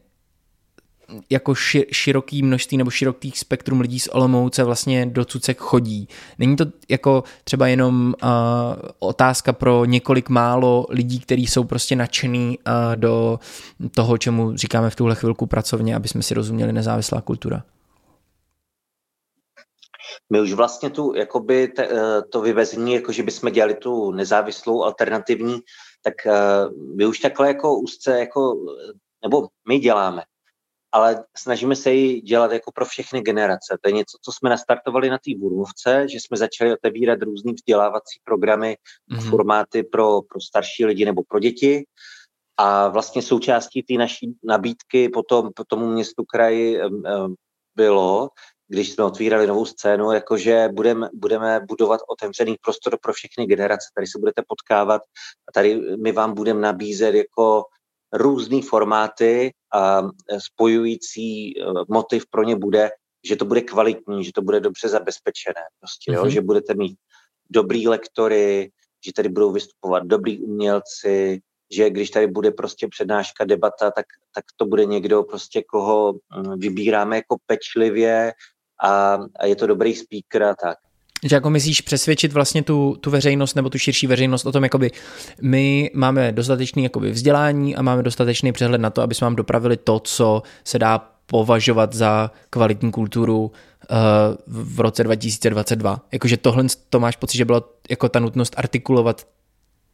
[1.29, 1.55] jako
[1.91, 6.07] široký množství nebo široký spektrum lidí z Olomouce vlastně do Cucek chodí.
[6.39, 8.29] Není to jako třeba jenom uh,
[8.99, 13.39] otázka pro několik málo lidí, kteří jsou prostě nadšený uh, do
[13.91, 17.63] toho, čemu říkáme v tuhle chvilku pracovně, aby jsme si rozuměli nezávislá kultura?
[20.29, 24.83] My už vlastně tu, jakoby te, eh, to vyvezení, jako že bychom dělali tu nezávislou
[24.83, 25.59] alternativní,
[26.03, 26.13] tak
[26.97, 28.55] my už takhle jako úzce, jako,
[29.23, 30.23] nebo my děláme
[30.91, 33.77] ale snažíme se ji dělat jako pro všechny generace.
[33.81, 38.19] To je něco, co jsme nastartovali na té Vurmovce, že jsme začali otevírat různý vzdělávací
[38.23, 38.77] programy,
[39.11, 39.29] mm-hmm.
[39.29, 41.85] formáty pro, pro starší lidi nebo pro děti.
[42.57, 46.79] A vlastně součástí té naší nabídky potom po tomu městu kraji
[47.75, 48.29] bylo,
[48.67, 53.87] když jsme otvírali novou scénu, jakože budeme, budeme budovat otevřený prostor pro všechny generace.
[53.95, 55.01] Tady se budete potkávat
[55.49, 57.63] a tady my vám budeme nabízet jako
[58.13, 60.01] různé formáty a
[60.37, 62.89] spojující e, motiv pro ně bude,
[63.29, 65.61] že to bude kvalitní, že to bude dobře zabezpečené.
[65.79, 66.23] Prostě, jo?
[66.23, 66.27] Mm-hmm.
[66.27, 66.97] Že budete mít
[67.49, 68.71] dobrý lektory,
[69.05, 71.41] že tady budou vystupovat dobrý umělci,
[71.71, 74.05] že když tady bude prostě přednáška, debata, tak,
[74.35, 78.33] tak to bude někdo prostě, koho mm, vybíráme jako pečlivě
[78.83, 80.77] a, a je to dobrý speaker a tak.
[81.23, 84.91] Že jako myslíš přesvědčit vlastně tu, tu veřejnost nebo tu širší veřejnost o tom, jakoby
[85.41, 89.77] my máme dostatečný jakoby vzdělání a máme dostatečný přehled na to, aby jsme vám dopravili
[89.77, 93.51] to, co se dá považovat za kvalitní kulturu uh,
[94.47, 96.01] v roce 2022.
[96.11, 99.27] Jakože tohle to máš pocit, že byla jako ta nutnost artikulovat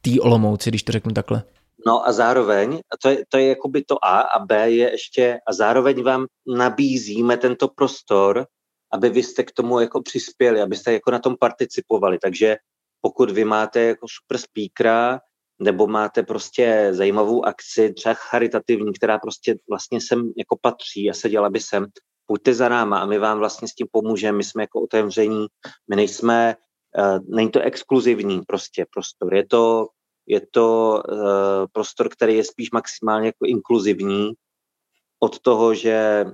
[0.02, 1.44] tý Olomouci, když to řeknu takhle.
[1.88, 5.40] No a zároveň, a to je, to je jakoby to A a B je ještě,
[5.48, 6.26] a zároveň vám
[6.58, 8.46] nabízíme tento prostor
[8.94, 12.20] aby vy jste k tomu jako přispěli, abyste jako na tom participovali.
[12.20, 12.58] Takže
[13.02, 15.20] pokud vy máte jako super speakera,
[15.60, 21.50] nebo máte prostě zajímavou akci, třeba charitativní, která prostě vlastně sem jako patří a seděla
[21.50, 21.86] by sem,
[22.26, 25.48] pojďte za náma a my vám vlastně s tím pomůžeme, my jsme jako otevření,
[25.90, 26.56] my nejsme,
[26.98, 29.88] uh, není to exkluzivní prostě prostor, je to,
[30.28, 31.18] je to uh,
[31.72, 34.32] prostor, který je spíš maximálně jako inkluzivní
[35.20, 36.26] od toho, že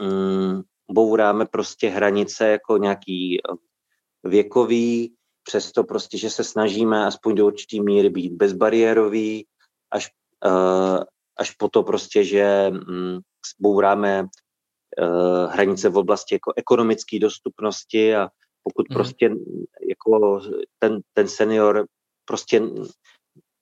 [0.00, 0.62] um,
[0.92, 3.54] bouráme prostě hranice jako nějaký eh,
[4.28, 9.46] věkový, přesto prostě, že se snažíme aspoň do určitý míry být bezbariérový,
[9.90, 10.10] až,
[10.46, 11.02] uh,
[11.36, 13.20] až po to prostě, že um,
[13.60, 18.28] bouráme uh, hranice v oblasti jako ekonomické dostupnosti a
[18.62, 18.94] pokud mm.
[18.94, 19.30] prostě
[19.88, 20.40] jako
[20.78, 21.86] ten, ten senior
[22.24, 22.60] prostě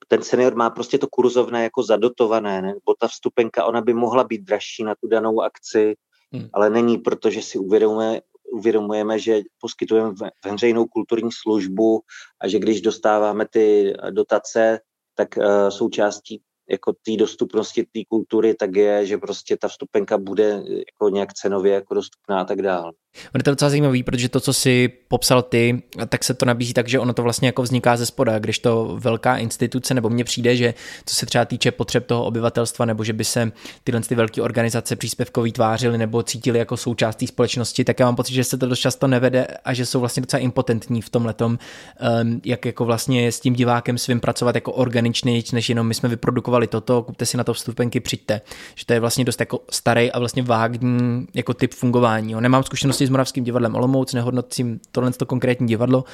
[0.08, 2.68] ten senior má prostě to kurzovné jako zadotované, ne?
[2.68, 5.94] nebo ta vstupenka, ona by mohla být dražší na tu danou akci,
[6.32, 6.48] hmm.
[6.52, 8.20] ale není, protože si uvědomujeme,
[8.52, 10.14] uvědomujeme, že poskytujeme
[10.44, 12.00] veřejnou kulturní službu
[12.40, 14.80] a že když dostáváme ty dotace,
[15.14, 20.62] tak uh, součástí jako té dostupnosti té kultury, tak je, že prostě ta vstupenka bude
[20.68, 22.92] jako nějak cenově jako dostupná a tak dále.
[23.34, 26.74] On je to docela zajímavý, protože to, co si popsal ty, tak se to nabízí
[26.74, 30.24] tak, že ono to vlastně jako vzniká ze spoda, když to velká instituce, nebo mně
[30.24, 30.74] přijde, že
[31.06, 33.52] co se třeba týče potřeb toho obyvatelstva, nebo že by se
[33.84, 38.34] tyhle ty velké organizace příspěvkový tvářily nebo cítili jako součást společnosti, tak já mám pocit,
[38.34, 42.40] že se to dost často nevede a že jsou vlastně docela impotentní v tom, um,
[42.44, 46.59] jak jako vlastně s tím divákem svým pracovat jako organičně, než jenom my jsme vyprodukovali
[46.66, 48.40] toto, kupte si na to vstupenky, přijďte.
[48.74, 52.32] Že to je vlastně dost jako starý a vlastně vágní jako typ fungování.
[52.32, 52.40] Jo.
[52.40, 56.04] Nemám zkušenosti s Moravským divadlem Olomouc, nehodnotím tohle to konkrétní divadlo,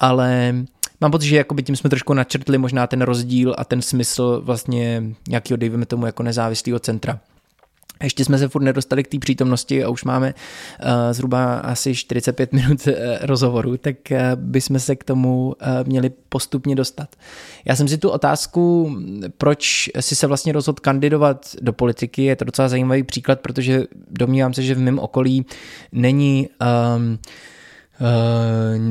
[0.00, 0.54] ale
[1.00, 5.02] mám pocit, že jakoby tím jsme trošku načrtli možná ten rozdíl a ten smysl vlastně
[5.28, 7.20] nějakého, dejme tomu, jako nezávislého centra.
[8.02, 12.52] Ještě jsme se furt nedostali k té přítomnosti a už máme uh, zhruba asi 45
[12.52, 17.16] minut uh, rozhovoru, tak uh, bychom se k tomu uh, měli postupně dostat.
[17.64, 18.96] Já jsem si tu otázku,
[19.38, 24.54] proč si se vlastně rozhodl kandidovat do politiky, je to docela zajímavý příklad, protože domnívám
[24.54, 25.46] se, že v mém okolí
[25.92, 26.48] není
[26.96, 27.18] um,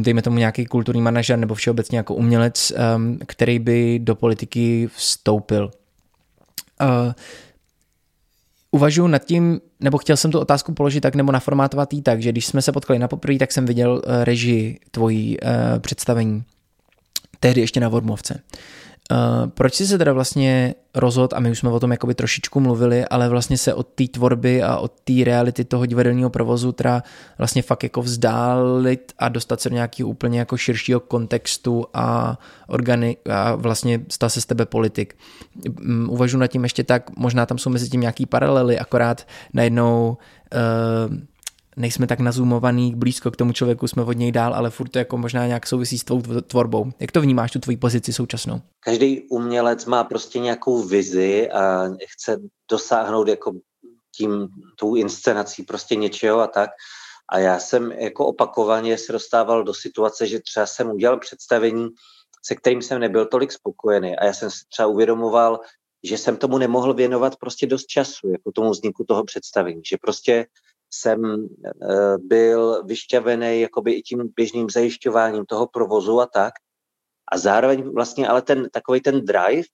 [0.03, 5.71] dejme tomu nějaký kulturní manažer nebo všeobecně jako umělec, um, který by do politiky vstoupil.
[8.71, 12.31] Uvažuji nad tím, nebo chtěl jsem tu otázku položit tak, nebo naformátovat jí tak, že
[12.31, 16.43] když jsme se potkali na poprvé, tak jsem viděl uh, režii tvojí uh, představení.
[17.39, 18.41] Tehdy ještě na Vormovce.
[19.11, 22.59] Uh, proč jsi se teda vlastně rozhod, a my už jsme o tom jakoby trošičku
[22.59, 27.03] mluvili, ale vlastně se od té tvorby a od té reality toho divadelního provozu teda
[27.37, 32.37] vlastně fakt jako vzdálit a dostat se do nějakého úplně jako širšího kontextu a,
[32.69, 35.17] organi- a vlastně stát se z tebe politik.
[35.79, 40.17] Um, uvažuji nad tím ještě tak, možná tam jsou mezi tím nějaký paralely, akorát najednou
[41.09, 41.17] uh,
[41.77, 45.17] nejsme tak nazumovaný blízko k tomu člověku, jsme od něj dál, ale furt to jako
[45.17, 46.91] možná nějak souvisí s tvou tvorbou.
[46.99, 48.61] Jak to vnímáš, tu tvoji pozici současnou?
[48.79, 53.51] Každý umělec má prostě nějakou vizi a chce dosáhnout jako
[54.17, 54.47] tím,
[54.79, 56.69] tou inscenací prostě něčeho a tak.
[57.29, 61.87] A já jsem jako opakovaně se dostával do situace, že třeba jsem udělal představení,
[62.45, 65.59] se kterým jsem nebyl tolik spokojený a já jsem si třeba uvědomoval,
[66.03, 70.45] že jsem tomu nemohl věnovat prostě dost času, jako tomu vzniku toho představení, že prostě
[70.89, 76.53] jsem eh, byl vyšťavený jakoby i tím běžným zajišťováním toho provozu a tak.
[77.31, 79.67] A zároveň vlastně ale ten takový ten drive,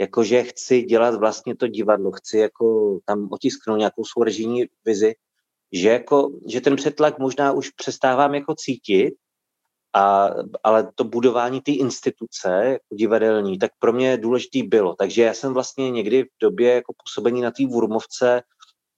[0.00, 5.14] jakože chci dělat vlastně to divadlo, chci jako tam otisknout nějakou svou režijní vizi,
[5.72, 9.14] že, jako, že ten přetlak možná už přestávám jako cítit,
[9.96, 10.30] a,
[10.64, 14.94] ale to budování té instituce jako divadelní, tak pro mě důležitý bylo.
[14.94, 18.42] Takže já jsem vlastně někdy v době jako působení na té Vurmovce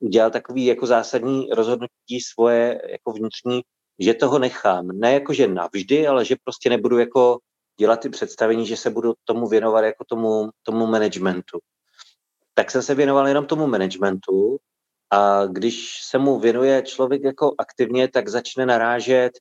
[0.00, 3.60] udělal takový jako zásadní rozhodnutí svoje jako vnitřní,
[3.98, 4.88] že toho nechám.
[4.88, 7.38] Ne jako, že navždy, ale že prostě nebudu jako
[7.80, 11.58] dělat ty představení, že se budu tomu věnovat jako tomu, tomu managementu.
[12.54, 14.58] Tak jsem se věnoval jenom tomu managementu
[15.10, 19.32] a když se mu věnuje člověk jako aktivně, tak začne narážet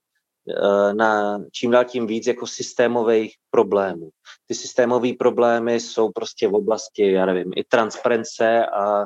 [0.50, 4.10] eh, na čím dál tím víc jako systémových problémů.
[4.48, 9.06] Ty systémové problémy jsou prostě v oblasti, já nevím, i transparence a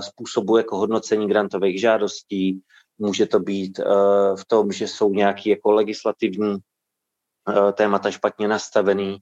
[0.00, 2.60] způsobu jako hodnocení grantových žádostí.
[2.98, 9.18] Může to být uh, v tom, že jsou nějaké jako legislativní uh, témata špatně nastavený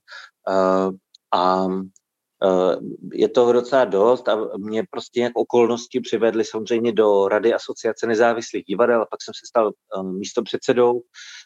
[0.48, 0.90] uh,
[1.34, 1.66] a
[3.12, 8.64] je toho docela dost a mě prostě nějak okolnosti přivedly samozřejmě do Rady asociace nezávislých
[8.64, 9.70] divadel a pak jsem se stal
[10.02, 11.02] místo předsedou,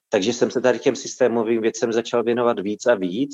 [0.08, 3.30] takže jsem se tady těm systémovým věcem začal věnovat víc a víc.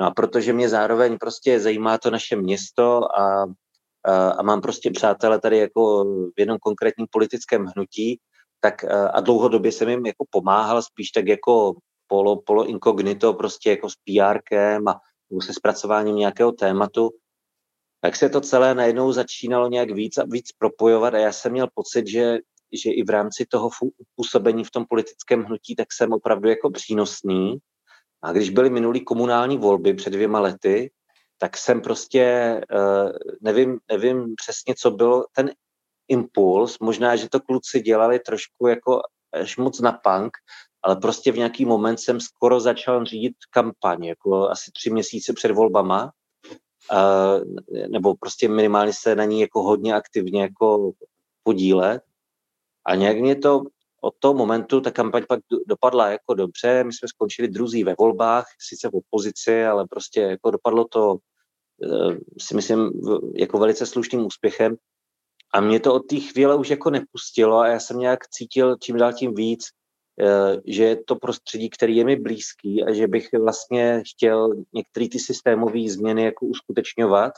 [0.00, 3.46] No a protože mě zároveň prostě zajímá to naše město a
[4.38, 8.20] a mám prostě přátele tady jako v jednom konkrétním politickém hnutí,
[8.60, 11.74] tak a dlouhodobě jsem jim jako pomáhal, spíš tak jako
[12.06, 15.00] polo, polo incognito, prostě jako s PRkem a
[15.42, 17.10] se zpracováním nějakého tématu,
[18.00, 21.68] tak se to celé najednou začínalo nějak víc a víc propojovat a já jsem měl
[21.74, 22.38] pocit, že,
[22.84, 23.70] že i v rámci toho
[24.16, 27.56] působení v tom politickém hnutí, tak jsem opravdu jako přínosný.
[28.22, 30.90] A když byly minulý komunální volby před dvěma lety,
[31.38, 35.50] tak jsem prostě, uh, nevím, nevím přesně, co byl ten
[36.08, 39.00] impuls, možná, že to kluci dělali trošku jako
[39.32, 40.32] až moc na punk,
[40.82, 45.50] ale prostě v nějaký moment jsem skoro začal řídit kampaň, jako asi tři měsíce před
[45.50, 46.12] volbama,
[46.92, 47.44] uh,
[47.88, 50.92] nebo prostě minimálně se na ní jako hodně aktivně jako
[51.42, 52.02] podílet.
[52.86, 53.62] A nějak mě to
[54.06, 58.46] od toho momentu ta kampaň pak dopadla jako dobře, my jsme skončili druzí ve volbách,
[58.68, 61.16] sice v opozici, ale prostě jako dopadlo to
[61.84, 62.92] eh, si myslím
[63.36, 64.76] jako velice slušným úspěchem.
[65.54, 68.96] A mě to od té chvíle už jako nepustilo a já jsem nějak cítil čím
[68.96, 69.64] dál tím víc,
[70.20, 75.08] eh, že je to prostředí, který je mi blízký a že bych vlastně chtěl některé
[75.08, 77.32] ty systémové změny jako uskutečňovat.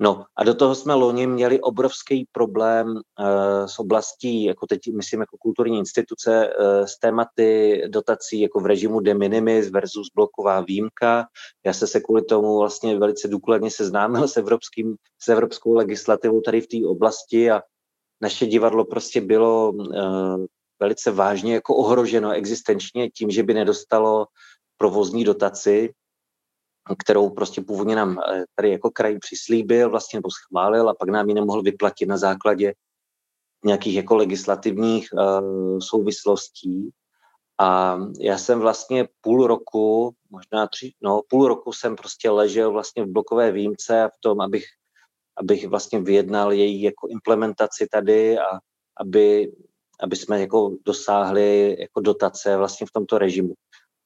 [0.00, 5.20] No a do toho jsme loni měli obrovský problém uh, s oblastí, jako teď myslím
[5.20, 11.26] jako kulturní instituce, uh, s tématy dotací jako v režimu de minimis versus bloková výjimka.
[11.66, 16.60] Já se se kvůli tomu vlastně velice důkladně seznámil s, evropským, s evropskou legislativou tady
[16.60, 17.62] v té oblasti a
[18.20, 20.44] naše divadlo prostě bylo uh,
[20.80, 24.26] velice vážně jako ohroženo existenčně tím, že by nedostalo
[24.76, 25.92] provozní dotaci,
[26.98, 31.28] kterou prostě původně nám eh, tady jako kraj přislíbil vlastně nebo schválil a pak nám
[31.28, 32.74] ji nemohl vyplatit na základě
[33.64, 36.90] nějakých jako legislativních uh, souvislostí.
[37.60, 43.04] A já jsem vlastně půl roku, možná tři, no půl roku jsem prostě ležel vlastně
[43.04, 44.64] v blokové výjimce a v tom, abych,
[45.36, 48.58] abych vlastně vyjednal její jako implementaci tady a
[49.00, 49.52] aby,
[50.00, 53.54] aby jsme jako dosáhli jako dotace vlastně v tomto režimu.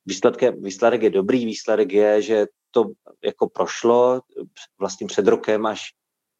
[0.09, 2.85] Výsledek, výsledek je dobrý, výsledek je, že to
[3.25, 4.21] jako prošlo
[4.81, 5.83] vlastně před rokem až,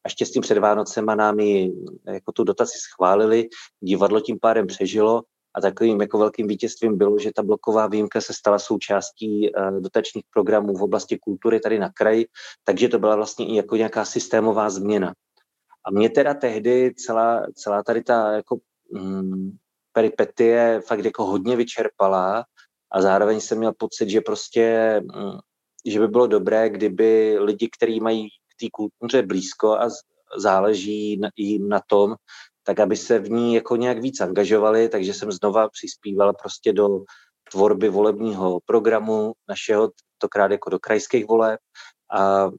[0.05, 1.73] až těsně před Vánocema nám ji
[2.07, 3.47] jako tu dotaci schválili,
[3.81, 8.33] divadlo tím pádem přežilo a takovým jako velkým vítězstvím bylo, že ta bloková výjimka se
[8.33, 12.25] stala součástí uh, dotačních programů v oblasti kultury tady na kraji,
[12.63, 15.13] takže to byla vlastně i jako nějaká systémová změna.
[15.85, 18.57] A mě teda tehdy celá, celá tady ta jako
[18.91, 19.51] mm,
[19.93, 22.43] peripetie fakt jako hodně vyčerpala
[22.91, 25.39] a zároveň jsem měl pocit, že prostě mm,
[25.85, 29.89] že by bylo dobré, kdyby lidi, kteří mají k té kultuře blízko a
[30.37, 32.15] záleží jim na tom,
[32.63, 36.87] tak aby se v ní jako nějak víc angažovali, takže jsem znova přispíval prostě do
[37.51, 41.59] tvorby volebního programu našeho, tokrát jako do krajských voleb.
[42.13, 42.49] A,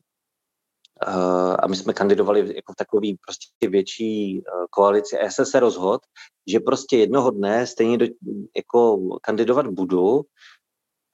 [1.58, 5.60] a my jsme kandidovali jako v takový prostě větší e, koalici a já jsem se
[5.60, 6.04] rozhodl,
[6.46, 8.06] že prostě jednoho dne stejně do,
[8.56, 10.22] jako kandidovat budu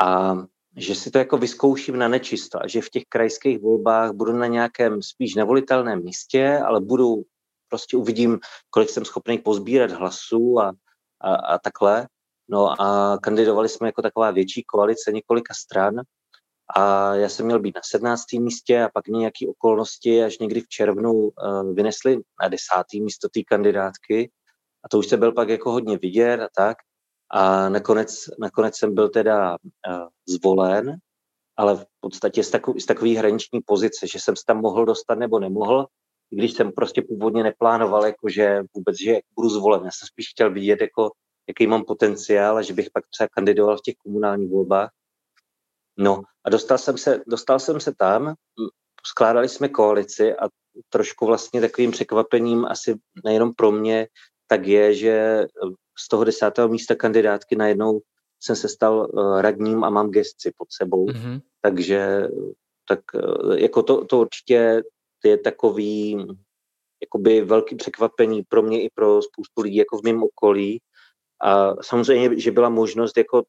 [0.02, 0.36] a
[0.76, 4.46] že si to jako vyzkouším na nečisto a že v těch krajských volbách budu na
[4.46, 7.22] nějakém spíš nevolitelném místě, ale budu,
[7.68, 8.38] prostě uvidím,
[8.70, 10.72] kolik jsem schopný pozbírat hlasů a,
[11.20, 12.08] a, a takhle.
[12.48, 15.94] No a kandidovali jsme jako taková větší koalice několika stran
[16.76, 18.32] a já jsem měl být na 17.
[18.32, 21.30] místě a pak nějaké okolnosti až někdy v červnu uh,
[21.74, 23.00] vynesli na 10.
[23.00, 24.30] místo té kandidátky
[24.84, 26.76] a to už se byl pak jako hodně vidět a tak.
[27.30, 30.96] A nakonec, nakonec jsem byl teda uh, zvolen,
[31.56, 35.18] ale v podstatě z, takový, z takový hraniční pozice, že jsem se tam mohl dostat
[35.18, 35.86] nebo nemohl,
[36.30, 39.84] když jsem prostě původně neplánoval, jako že vůbec, že budu zvolen.
[39.84, 41.10] Já jsem spíš chtěl vidět, jako,
[41.48, 44.90] jaký mám potenciál a že bych pak třeba kandidoval v těch komunálních volbách.
[45.98, 48.34] No a dostal jsem se, dostal jsem se tam,
[49.06, 50.48] skládali jsme koalici a
[50.88, 52.94] trošku vlastně takovým překvapením asi
[53.24, 54.08] nejenom pro mě,
[54.46, 55.46] tak je, že
[55.98, 58.00] z toho desátého místa kandidátky najednou
[58.40, 61.06] jsem se stal uh, radním a mám gesci pod sebou.
[61.06, 61.40] Mm-hmm.
[61.60, 62.28] Takže
[62.88, 64.82] tak uh, jako to, to určitě
[65.24, 66.26] je takový
[67.02, 70.80] jakoby velký překvapení pro mě i pro spoustu lidí jako v mém okolí.
[71.42, 73.42] A samozřejmě, že byla možnost jako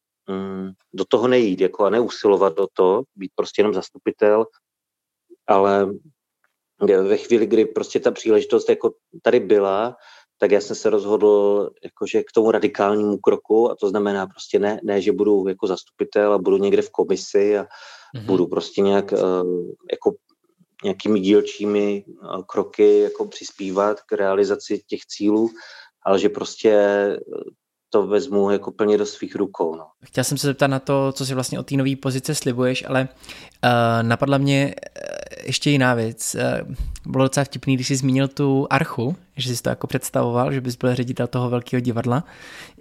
[0.94, 4.46] do toho nejít jako a neusilovat do toho, být prostě jenom zastupitel,
[5.46, 5.90] ale
[6.86, 9.96] ve chvíli, kdy prostě ta příležitost jako tady byla,
[10.38, 14.80] tak já jsem se rozhodl jakože k tomu radikálnímu kroku a to znamená prostě ne,
[14.84, 18.26] ne že budu jako zastupitel a budu někde v komisi a mm-hmm.
[18.26, 19.18] budu prostě nějak uh,
[19.92, 20.14] jako
[20.84, 25.50] nějakými dílčími uh, kroky jako přispívat k realizaci těch cílů,
[26.06, 26.78] ale že prostě
[27.90, 29.76] to vezmu jako plně do svých rukou.
[29.76, 29.86] No.
[30.04, 33.08] Chtěl jsem se zeptat na to, co si vlastně o té nové pozice slibuješ, ale
[33.64, 33.70] uh,
[34.02, 34.74] napadla mě
[35.44, 36.36] ještě jiná věc.
[36.66, 36.74] Uh,
[37.06, 40.76] bylo docela vtipný, když jsi zmínil tu archu, že jsi to jako představoval, že bys
[40.76, 42.24] byl ředitel toho velkého divadla.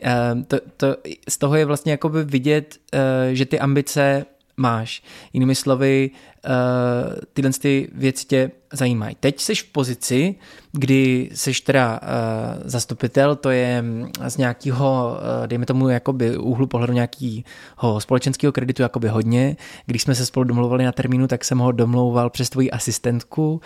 [0.03, 0.87] Uh, to, to,
[1.29, 2.99] z toho je vlastně jakoby vidět, uh,
[3.33, 4.25] že ty ambice
[4.57, 5.03] máš.
[5.33, 6.11] Jinými slovy,
[6.47, 9.15] uh, tyhle ty věci tě zajímají.
[9.19, 10.35] Teď jsi v pozici,
[10.71, 16.67] kdy jsi teda uh, zastupitel, to je mm, z nějakého, uh, dejme tomu, jakoby úhlu
[16.67, 19.55] pohledu nějakého společenského kreditu jakoby hodně.
[19.85, 23.61] Když jsme se spolu domluvali na termínu, tak jsem ho domlouval přes tvoji asistentku.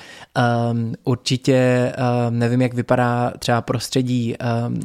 [0.71, 1.93] Um, určitě
[2.29, 4.35] um, nevím, jak vypadá třeba prostředí
[4.67, 4.79] um,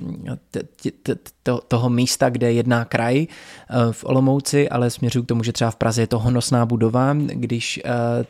[0.50, 0.62] t-
[1.02, 5.52] t- t- toho místa, kde jedná kraj uh, v Olomouci, ale směřuju k tomu, že
[5.52, 7.80] třeba v Praze je to honosná budova, když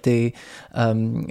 [0.00, 0.32] ty
[0.92, 1.26] um,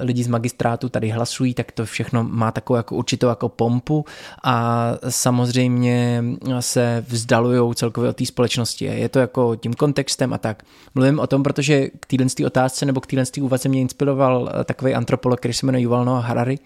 [0.00, 4.04] lidi z magistrátu tady hlasují, tak to všechno má takovou jako určitou jako pompu
[4.44, 6.24] a samozřejmě
[6.60, 8.84] se vzdalují celkově od té společnosti.
[8.84, 10.62] Je to jako tím kontextem a tak.
[10.94, 15.38] Mluvím o tom, protože k téhle otázce nebo k téhle úvaze mě inspiroval takový antropolog,
[15.38, 16.58] který se jmenuje Yuval Noah Harari,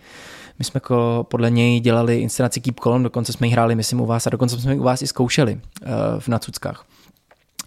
[0.58, 4.06] my jsme jako podle něj dělali inscenaci Keep Calm, dokonce jsme ji hráli, myslím, u
[4.06, 5.88] vás a dokonce jsme ji u vás i zkoušeli uh,
[6.20, 6.84] v Nacuckách.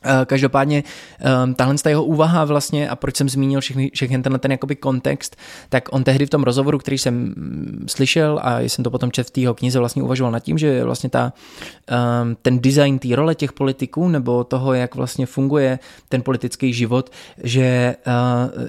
[0.05, 0.83] Eh, každopádně
[1.19, 4.75] ehm, tahle ta jeho úvaha vlastně a proč jsem zmínil všechny, všechny tenhle ten jakoby
[4.75, 5.35] kontext,
[5.69, 9.27] tak on tehdy v tom rozhovoru, který jsem mm, slyšel a jsem to potom čet
[9.27, 11.33] v té knize vlastně uvažoval nad tím, že vlastně ta,
[11.87, 15.79] ehm, ten design té role těch politiků nebo toho, jak vlastně funguje
[16.09, 17.09] ten politický život,
[17.43, 17.95] že eh,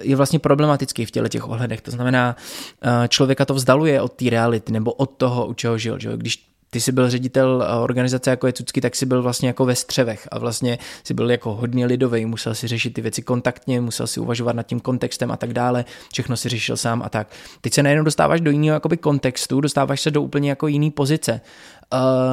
[0.03, 1.81] je vlastně problematický v těle těch ohledech.
[1.81, 2.37] To znamená,
[2.83, 5.99] eh, člověka to vzdaluje od té reality nebo od toho, u čeho žil.
[5.99, 6.17] Že?
[6.17, 9.65] Když ty jsi byl ředitel eh, organizace jako je Cucky, tak si byl vlastně jako
[9.65, 13.81] ve střevech a vlastně si byl jako hodně lidový, musel si řešit ty věci kontaktně,
[13.81, 17.29] musel si uvažovat nad tím kontextem a tak dále, všechno si řešil sám a tak.
[17.61, 21.41] Teď se najednou dostáváš do jiného jakoby kontextu, dostáváš se do úplně jako jiný pozice.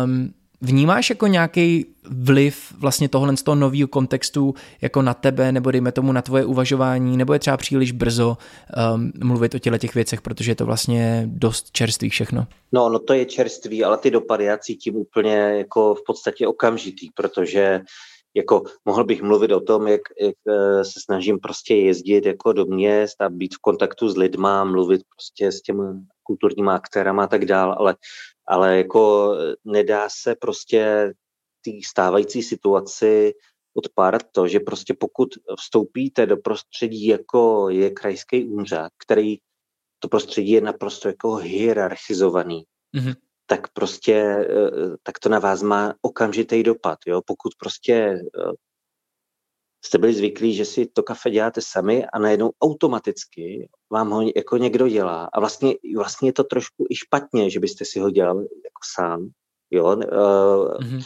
[0.04, 5.72] Um, Vnímáš jako nějaký vliv vlastně tohle z toho nového kontextu jako na tebe, nebo
[5.72, 8.38] dejme tomu na tvoje uvažování, nebo je třeba příliš brzo
[8.96, 12.48] um, mluvit o těle těch věcech, protože je to vlastně dost čerstvý všechno?
[12.72, 17.10] No, no to je čerstvý, ale ty dopady já cítím úplně jako v podstatě okamžitý,
[17.16, 17.82] protože
[18.36, 22.66] jako mohl bych mluvit o tom, jak, jak eh, se snažím prostě jezdit jako do
[22.66, 25.84] měst a být v kontaktu s lidma, mluvit prostě s těmi
[26.24, 27.96] kulturníma aktérama a tak dál, ale
[28.48, 31.14] ale jako eh, nedá se prostě
[31.66, 33.34] té stávající situaci
[33.74, 35.30] odpárat to, že prostě pokud
[35.60, 39.38] vstoupíte do prostředí, jako je krajský úřad, který
[40.00, 42.64] to prostředí je naprosto jako hierarchizovaný,
[42.96, 43.16] mm-hmm.
[43.46, 48.52] tak prostě, eh, tak to na vás má okamžitý dopad, jo, pokud prostě eh,
[49.86, 54.58] jste byli zvyklí, že si to kafe děláte sami a najednou automaticky vám ho jako
[54.58, 55.30] někdo dělá.
[55.34, 59.30] A vlastně, vlastně je to trošku i špatně, že byste si ho dělal jako sám.
[59.72, 59.86] Jo?
[59.86, 61.04] Uh, mm-hmm.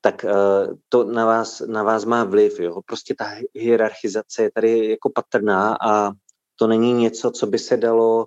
[0.00, 2.60] Tak uh, to na vás, na vás má vliv.
[2.60, 2.80] Jo?
[2.86, 3.24] Prostě ta
[3.54, 6.12] hierarchizace je tady jako patrná a
[6.56, 8.26] to není něco, co by se dalo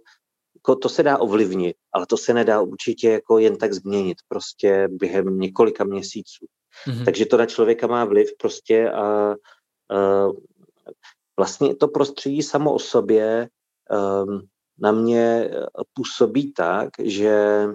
[0.55, 4.87] jako to se dá ovlivnit, ale to se nedá určitě jako jen tak změnit prostě
[4.91, 6.45] během několika měsíců.
[6.87, 7.05] Mm-hmm.
[7.05, 9.35] Takže to na člověka má vliv prostě a, a
[11.37, 13.49] vlastně to prostředí samo o sobě
[14.25, 14.47] um,
[14.79, 15.51] na mě
[15.93, 17.65] působí tak, že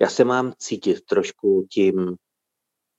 [0.00, 2.16] já se mám cítit trošku tím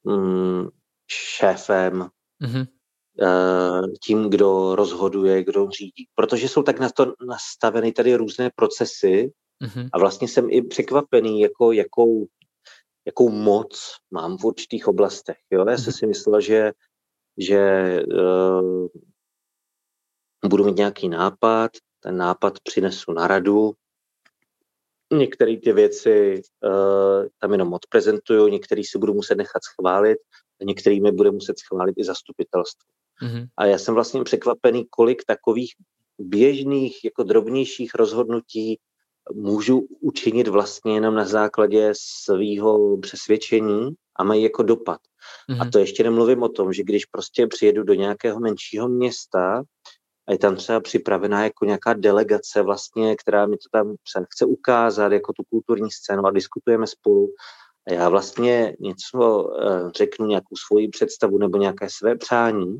[0.03, 0.67] mm,
[1.11, 2.09] šéfem,
[2.43, 2.67] mm-hmm.
[3.21, 6.07] uh, tím, kdo rozhoduje, kdo řídí.
[6.15, 9.31] Protože jsou tak na to nastaveny tady různé procesy
[9.63, 9.89] mm-hmm.
[9.93, 12.27] a vlastně jsem i překvapený, jako, jakou
[13.07, 15.37] jakou moc mám v určitých oblastech.
[15.51, 15.65] Jo?
[15.69, 15.97] Já jsem mhm.
[15.97, 16.71] si myslela, že,
[17.37, 17.61] že
[18.13, 18.87] uh,
[20.45, 23.73] budu mít nějaký nápad, ten nápad přinesu na radu,
[25.13, 30.17] některé ty věci uh, tam jenom odprezentuju, některé si budu muset nechat schválit,
[30.61, 32.91] a některé mi bude muset schválit i zastupitelstvo.
[33.23, 33.47] Mm-hmm.
[33.57, 35.73] A já jsem vlastně překvapený, kolik takových
[36.19, 38.79] běžných, jako drobnějších rozhodnutí
[39.33, 44.99] můžu učinit vlastně jenom na základě svého přesvědčení a mají jako dopad.
[45.49, 45.61] Mm-hmm.
[45.61, 45.71] A mhm.
[45.71, 49.63] to ještě nemluvím o tom, že když prostě přijedu do nějakého menšího města
[50.27, 53.95] a je tam třeba připravená jako nějaká delegace vlastně, která mi to tam
[54.33, 57.29] chce ukázat jako tu kulturní scénu a diskutujeme spolu
[57.87, 62.79] a já vlastně něco eh, řeknu, nějakou svoji představu nebo nějaké své přání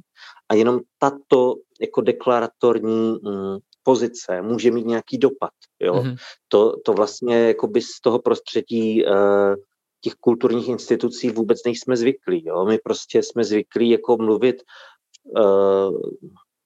[0.50, 3.58] a jenom tato jako deklaratorní mm,
[3.88, 5.56] pozice může mít nějaký dopad.
[5.80, 5.94] Jo?
[5.94, 6.16] Mm-hmm.
[6.48, 9.56] To, to vlastně jakoby z toho prostředí uh,
[10.04, 12.44] těch kulturních institucí vůbec nejsme zvyklí.
[12.46, 12.66] Jo?
[12.66, 14.56] My prostě jsme zvyklí jako mluvit
[15.24, 15.96] uh,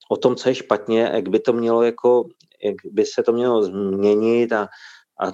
[0.09, 2.25] o tom, co je špatně, jak by to mělo jako,
[2.63, 4.65] jak by se to mělo změnit a,
[5.21, 5.25] a,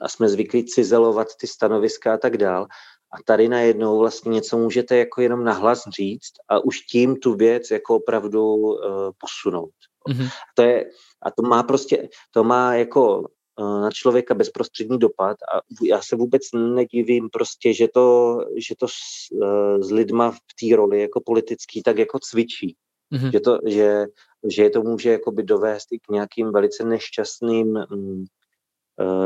[0.00, 2.66] a jsme zvyklí cizelovat ty stanoviska a tak dál.
[3.12, 7.70] A tady najednou vlastně něco můžete jako jenom nahlas říct a už tím tu věc
[7.70, 8.76] jako opravdu uh,
[9.18, 9.74] posunout.
[10.08, 10.28] Mm-hmm.
[10.54, 10.90] To je,
[11.22, 16.16] a to má prostě, to má jako uh, na člověka bezprostřední dopad a já se
[16.16, 21.20] vůbec nedivím prostě, že to, že to s, uh, s lidma v té roli jako
[21.26, 22.76] politický tak jako cvičí.
[23.12, 23.30] Mm-hmm.
[23.32, 24.04] Že, to, že,
[24.50, 28.24] že to může jakoby dovést i k nějakým velice nešťastným um,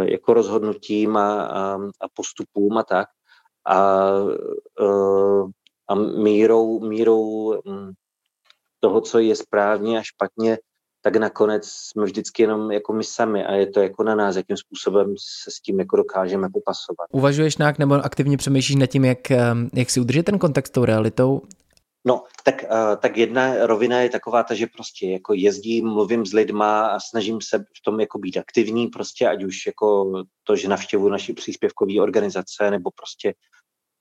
[0.03, 3.09] jako rozhodnutím a, a, a postupům a tak.
[3.67, 4.11] A,
[4.81, 5.51] uh,
[5.89, 7.93] a mírou, mírou um,
[8.81, 10.59] toho, co je správně a špatně,
[11.03, 14.57] tak nakonec jsme vždycky jenom jako my sami a je to jako na nás, jakým
[14.57, 17.07] způsobem se s tím jako dokážeme popasovat.
[17.13, 19.31] Uvažuješ nějak nebo aktivně přemýšlíš nad tím, jak,
[19.75, 21.43] jak si udržet ten kontakt s tou realitou
[22.05, 26.33] No, tak, uh, tak jedna rovina je taková ta, že prostě jako jezdím, mluvím s
[26.33, 30.13] lidma a snažím se v tom jako být aktivní, prostě ať už jako
[30.45, 33.35] to, že navštěvuji naši příspěvkové organizace nebo prostě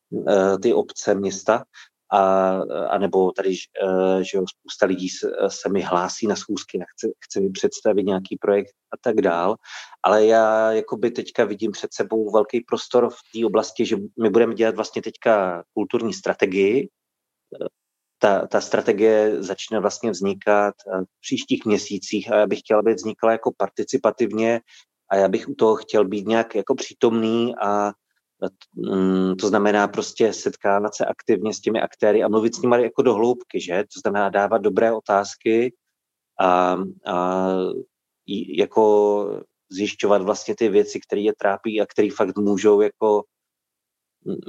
[0.09, 1.63] uh, ty obce, města,
[2.11, 2.51] a,
[2.89, 3.49] a nebo tady,
[3.83, 8.03] uh, že jo, spousta lidí se, se mi hlásí na schůzky chce, chce mi představit
[8.03, 9.55] nějaký projekt a tak dál,
[10.03, 14.55] ale já jakoby teďka vidím před sebou velký prostor v té oblasti, že my budeme
[14.55, 16.89] dělat vlastně teďka kulturní strategii,
[18.19, 22.93] ta, ta strategie začne vlastně vznikat eh, v příštích měsících a já bych chtěl, aby
[22.93, 24.61] vznikla jako participativně
[25.11, 27.91] a já bych u toho chtěl být nějak jako přítomný a
[28.75, 33.01] mm, to znamená prostě setkávat se aktivně s těmi aktéry a mluvit s nimi jako
[33.01, 33.83] do hloubky, že?
[33.93, 35.73] To znamená dávat dobré otázky
[36.39, 37.47] a, a
[38.57, 39.41] jako
[39.71, 43.23] zjišťovat vlastně ty věci, které je trápí a které fakt můžou jako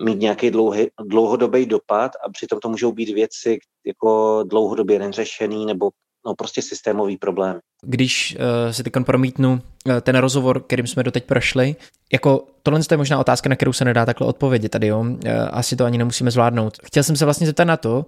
[0.04, 5.90] mít nějaký dlouhý, dlouhodobý dopad a přitom to můžou být věci jako dlouhodobě neřešený nebo
[6.26, 7.58] no, prostě systémový problém.
[7.82, 11.76] Když uh, si teď promítnu uh, ten rozhovor, kterým jsme doteď prošli,
[12.12, 15.00] jako tohle je možná otázka, na kterou se nedá takhle odpovědět tady, jo?
[15.00, 15.16] Uh,
[15.50, 16.78] asi to ani nemusíme zvládnout.
[16.84, 18.06] Chtěl jsem se vlastně zeptat na to,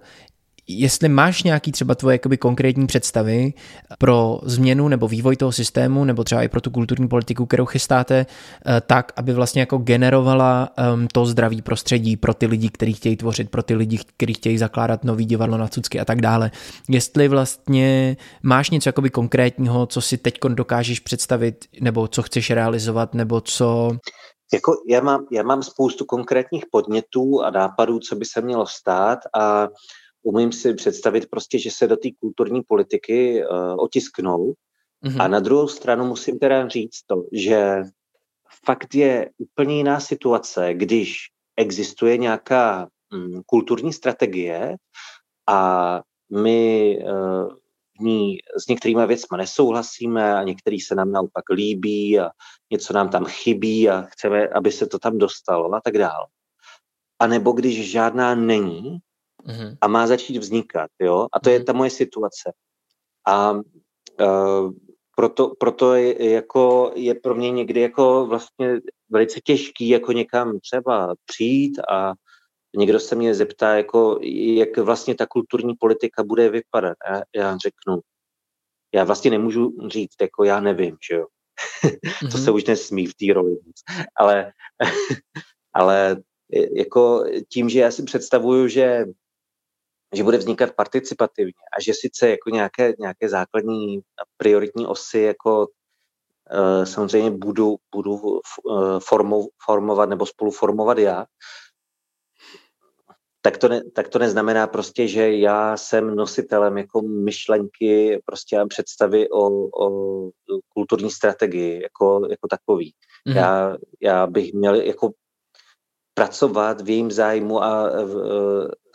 [0.67, 3.53] jestli máš nějaký třeba tvoje jakoby konkrétní představy
[3.99, 8.25] pro změnu nebo vývoj toho systému, nebo třeba i pro tu kulturní politiku, kterou chystáte,
[8.65, 13.15] eh, tak, aby vlastně jako generovala um, to zdravý prostředí pro ty lidi, kteří chtějí
[13.15, 16.51] tvořit, pro ty lidi, kteří chtějí zakládat nový divadlo na cucky a tak dále.
[16.89, 23.13] Jestli vlastně máš něco jakoby konkrétního, co si teď dokážeš představit, nebo co chceš realizovat,
[23.13, 23.91] nebo co
[24.53, 29.19] jako já, mám, já mám spoustu konkrétních podnětů a nápadů, co by se mělo stát
[29.39, 29.67] a
[30.23, 34.53] umím si představit prostě, že se do té kulturní politiky uh, otisknou.
[35.05, 35.23] Mm-hmm.
[35.23, 37.83] A na druhou stranu musím teda říct to, že
[38.65, 41.17] fakt je úplně jiná situace, když
[41.57, 44.75] existuje nějaká mm, kulturní strategie
[45.49, 46.01] a
[46.31, 47.53] my uh,
[47.99, 52.29] v ní s některými věcmi nesouhlasíme a některý se nám naopak líbí a
[52.71, 56.25] něco nám tam chybí a chceme, aby se to tam dostalo a tak dále.
[57.19, 58.99] A nebo když žádná není
[59.47, 59.77] mm-hmm.
[59.81, 61.53] a má začít vznikat, jo, a to mm-hmm.
[61.53, 62.53] je ta moje situace.
[63.27, 64.71] A uh,
[65.15, 68.79] proto, proto je, jako, je pro mě někdy jako vlastně
[69.09, 72.13] velice těžký jako někam třeba přijít a
[72.75, 74.19] někdo se mě zeptá, jako,
[74.55, 76.97] jak vlastně ta kulturní politika bude vypadat.
[77.11, 77.99] A já řeknu,
[78.93, 81.25] já vlastně nemůžu říct, jako já nevím, že jo.
[81.83, 82.31] Mm-hmm.
[82.31, 83.57] to se už nesmí v té roli.
[84.15, 84.51] Ale,
[85.73, 86.17] ale
[86.75, 89.05] jako tím, že já si představuju, že
[90.13, 93.99] že bude vznikat participativně a že sice jako nějaké, nějaké základní
[94.37, 101.25] prioritní osy jako uh, samozřejmě budu, budu uh, formo, formovat nebo spoluformovat já,
[103.45, 108.67] tak to, ne, tak to neznamená prostě, že já jsem nositelem jako myšlenky prostě a
[108.67, 109.47] představy o,
[109.87, 110.29] o
[110.73, 112.93] kulturní strategii jako, jako takový.
[113.27, 113.35] Mm-hmm.
[113.35, 115.11] Já, já bych měl jako
[116.13, 117.91] pracovat v jejím zájmu a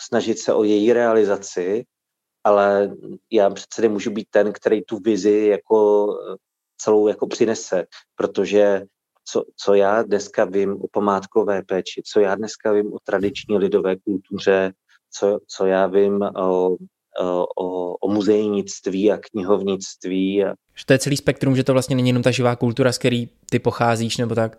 [0.01, 1.85] snažit se o její realizaci,
[2.45, 2.97] ale
[3.33, 6.09] já přece nemůžu být ten, který tu vizi jako
[6.77, 8.83] celou jako přinese, protože
[9.25, 13.97] co, co já dneska vím o památkové péči, co já dneska vím o tradiční lidové
[13.97, 14.73] kultuře,
[15.11, 16.77] co, co já vím o,
[17.21, 22.09] o, o muzejnictví a knihovnictví a že to je celý spektrum, že to vlastně není
[22.09, 24.59] jenom ta živá kultura, z který ty pocházíš nebo tak.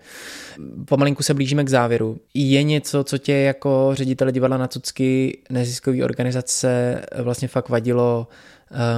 [0.85, 2.17] Pomalinku se blížíme k závěru.
[2.33, 8.27] Je něco, co tě jako ředitele divadla na Cucky neziskové organizace vlastně fakt vadilo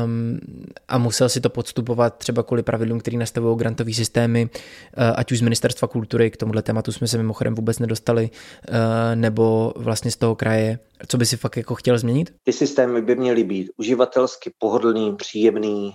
[0.03, 0.39] um,
[0.87, 4.49] a musel si to podstupovat třeba kvůli pravidlům, který nastavují grantové systémy,
[4.97, 8.75] uh, ať už z ministerstva kultury, k tomuhle tématu jsme se mimochodem vůbec nedostali, uh,
[9.15, 10.79] nebo vlastně z toho kraje.
[11.07, 12.33] Co by si fakt jako chtěl změnit?
[12.43, 15.91] Ty systémy by měly být uživatelsky pohodlný, příjemný,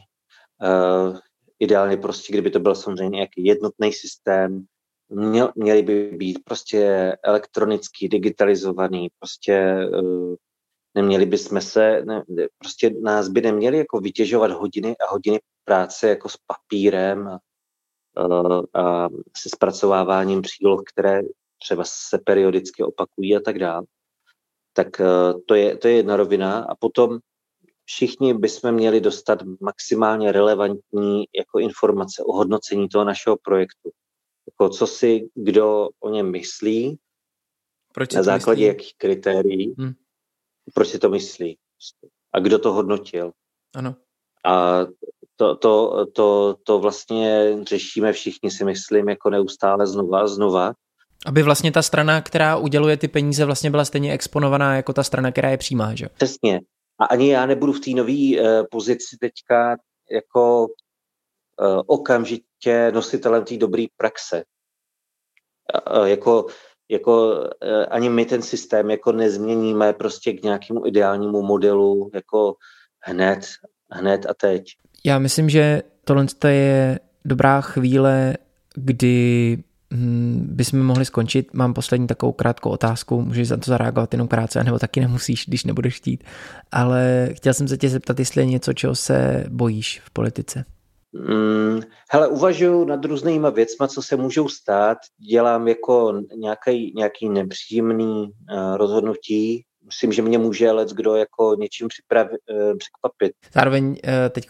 [0.62, 1.16] Uh,
[1.58, 4.64] ideálně prostě, kdyby to byl samozřejmě nějaký jednotný systém,
[5.08, 10.34] měl, měly by být prostě elektronicky digitalizovaný, prostě uh,
[10.97, 12.22] neměli bychom se, ne,
[12.59, 17.40] prostě nás by neměli jako vytěžovat hodiny a hodiny práce jako s papírem a,
[18.26, 21.20] uh, a se zpracováváním příloh, které
[21.62, 23.86] třeba se periodicky opakují a tak dále.
[24.72, 26.59] Tak uh, to je, to je jedna rovina.
[26.64, 27.18] A potom
[27.84, 33.90] všichni bychom měli dostat maximálně relevantní jako informace o hodnocení toho našeho projektu.
[34.47, 36.99] Jako co si kdo o něm myslí,
[37.94, 38.66] proč na základě myslí?
[38.66, 39.94] jakých kritérií, hmm.
[40.74, 41.58] Proč si to myslí
[42.32, 43.32] a kdo to hodnotil.
[43.74, 43.94] Ano.
[44.44, 44.86] A
[45.36, 50.72] to, to, to, to vlastně řešíme všichni, si myslím, jako neustále znova a znova.
[51.26, 55.32] Aby vlastně ta strana, která uděluje ty peníze, vlastně byla stejně exponovaná jako ta strana,
[55.32, 56.08] která je přijímá, že?
[56.08, 56.60] Přesně,
[56.98, 59.76] a ani já nebudu v té nové uh, pozici teďka
[60.10, 64.44] jako uh, okamžitě nositelem té dobré praxe.
[65.96, 66.46] Uh, jako,
[66.89, 67.47] jako uh,
[67.91, 72.55] ani my ten systém jako nezměníme prostě k nějakému ideálnímu modelu jako
[73.01, 73.47] hned,
[73.91, 74.64] hned a teď.
[75.05, 78.37] Já myslím, že tohle je dobrá chvíle,
[78.74, 79.59] kdy
[79.95, 81.55] hm, bychom mohli skončit.
[81.55, 85.64] Mám poslední takovou krátkou otázku, můžeš za to zareagovat jenom krátce, nebo taky nemusíš, když
[85.64, 86.24] nebudeš chtít.
[86.72, 90.64] Ale chtěl jsem se tě zeptat, jestli je něco, čeho se bojíš v politice.
[91.24, 94.98] Hmm, hele, uvažuji nad různýma věcma, co se můžou stát.
[95.30, 101.89] Dělám jako nějaký, nějaký nepříjemný uh, rozhodnutí, myslím, že mě může let kdo jako něčím
[101.89, 103.32] připravi, eh, překvapit.
[103.55, 103.97] Zároveň
[104.30, 104.49] teď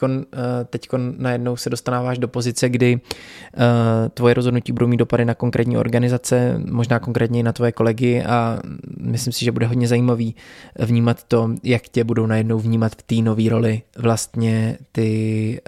[0.95, 5.76] eh, najednou se dostáváš do pozice, kdy eh, tvoje rozhodnutí budou mít dopady na konkrétní
[5.76, 8.59] organizace, možná konkrétně i na tvoje kolegy a
[9.01, 10.34] myslím si, že bude hodně zajímavý
[10.78, 15.61] vnímat to, jak tě budou najednou vnímat v té nové roli vlastně ty,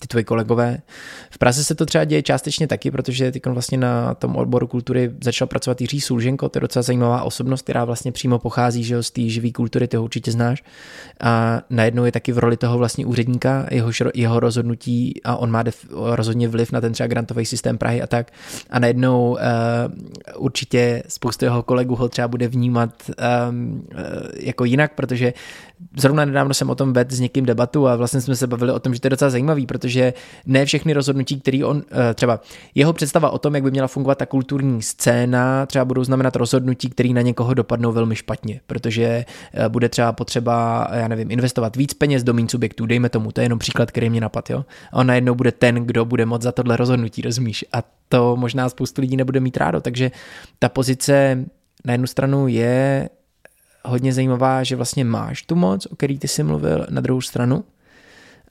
[0.00, 0.78] ty tvoji kolegové.
[1.30, 5.10] V Praze se to třeba děje částečně taky, protože ty vlastně na tom odboru kultury
[5.24, 9.02] začal pracovat Jiří Sulženko, to je docela zajímavá osobnost, která vlastně přímo pochází že jo,
[9.02, 10.62] z té živé kultury, ty ho určitě znáš.
[11.20, 15.62] A najednou je taky v roli toho vlastně úředníka, jeho, jeho rozhodnutí a on má
[15.62, 18.32] def, rozhodně vliv na ten třeba grantový systém Prahy a tak.
[18.70, 19.38] A najednou uh,
[20.36, 22.90] určitě spoustu jeho kolegů ho třeba bude vnímat
[23.50, 23.86] um,
[24.36, 25.32] jako jinak, protože
[25.96, 28.80] zrovna nedávno jsem o tom vedl s někým debatu a vlastně jsme se bavili o
[28.80, 30.14] tom, že to je docela zajímavý, protože
[30.46, 32.40] ne všechny rozhodnutí, který on, eh, třeba
[32.74, 36.90] jeho představa o tom, jak by měla fungovat ta kulturní scéna, třeba budou znamenat rozhodnutí,
[36.90, 39.24] které na někoho dopadnou velmi špatně, protože
[39.54, 43.40] eh, bude třeba potřeba, já nevím, investovat víc peněz do mín subjektů, dejme tomu, to
[43.40, 44.64] je jenom příklad, který mě napad, jo.
[44.92, 47.64] A on najednou bude ten, kdo bude moc za tohle rozhodnutí, rozumíš?
[47.72, 50.10] A to možná spoustu lidí nebude mít rádo, takže
[50.58, 51.44] ta pozice
[51.84, 53.08] na jednu stranu je
[53.84, 57.64] hodně zajímavá, že vlastně máš tu moc, o který ty jsi mluvil, na druhou stranu,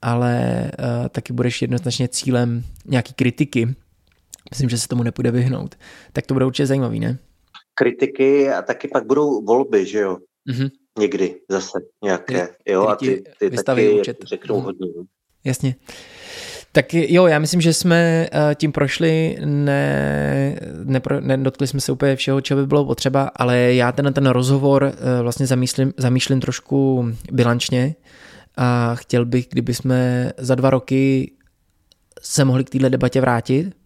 [0.01, 3.75] ale uh, taky budeš jednoznačně cílem nějaký kritiky.
[4.49, 5.75] Myslím, že se tomu nepůjde vyhnout.
[6.13, 7.17] Tak to bude určitě zajímavý, ne?
[7.80, 10.17] Kritiky a taky pak budou volby, že jo?
[10.51, 10.69] Mm-hmm.
[10.99, 12.88] Někdy zase nějaké, jo?
[12.88, 14.17] A ty, ty taky účet.
[14.27, 14.63] řeknou mm.
[14.63, 14.88] hodně.
[15.43, 15.75] Jasně.
[16.71, 22.15] Tak jo, já myslím, že jsme eh, tím prošli, ne, nepro, nedotkli jsme se úplně
[22.15, 27.09] všeho, co by bylo potřeba, ale já ten, ten rozhovor eh, vlastně zamýšlím, zamýšlím trošku
[27.32, 27.95] bilančně
[28.57, 31.32] a chtěl bych, kdyby jsme za dva roky
[32.21, 33.78] se mohli k této debatě vrátit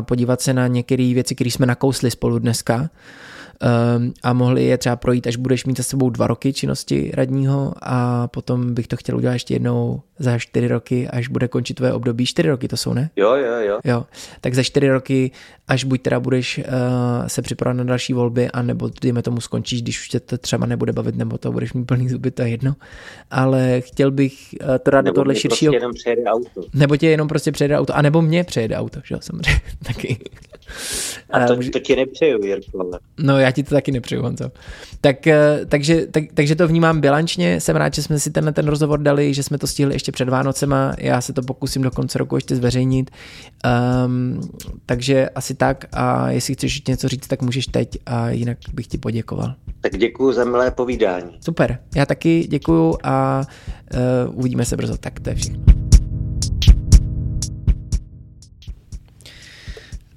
[0.00, 2.90] podívat se na některé věci, které jsme nakousli spolu dneska
[3.96, 7.72] um, a mohli je třeba projít, až budeš mít za sebou dva roky činnosti radního
[7.82, 11.92] a potom bych to chtěl udělat ještě jednou za čtyři roky, až bude končit tvoje
[11.92, 12.26] období.
[12.26, 13.10] Čtyři roky to jsou, ne?
[13.16, 13.80] Jo, jo, jo.
[13.84, 14.04] Jo,
[14.40, 15.30] tak za čtyři roky,
[15.68, 16.64] až buď teda budeš uh,
[17.26, 20.66] se připravovat na další volby, a nebo dejme tomu skončíš, když už tě to třeba
[20.66, 22.74] nebude bavit, nebo to budeš mít plný zuby, to je jedno.
[23.30, 25.72] Ale chtěl bych uh, to dát do tohle širšího...
[25.72, 26.60] Prostě jenom přejede auto.
[26.74, 30.18] Nebo tě jenom prostě přejede auto, a nebo mě přejede auto, že jo, samozřejmě, taky.
[31.30, 32.90] A to, to ti nepřeju, Jirko.
[33.18, 34.50] No já ti to taky nepřeju, Honzo.
[35.00, 38.68] Tak, eh, takže, tak, takže to vnímám bilančně, jsem rád, že jsme si tenhle ten
[38.68, 42.18] rozhovor dali, že jsme to stihli ještě před Vánocema, já se to pokusím do konce
[42.18, 43.10] roku ještě zveřejnit,
[44.06, 44.40] um,
[44.86, 48.98] takže asi tak a jestli chceš něco říct, tak můžeš teď a jinak bych ti
[48.98, 49.54] poděkoval.
[49.80, 51.38] Tak děkuji za milé povídání.
[51.40, 53.42] Super, já taky děkuju a
[54.28, 55.62] uh, uvidíme se brzo, tak to je všechno.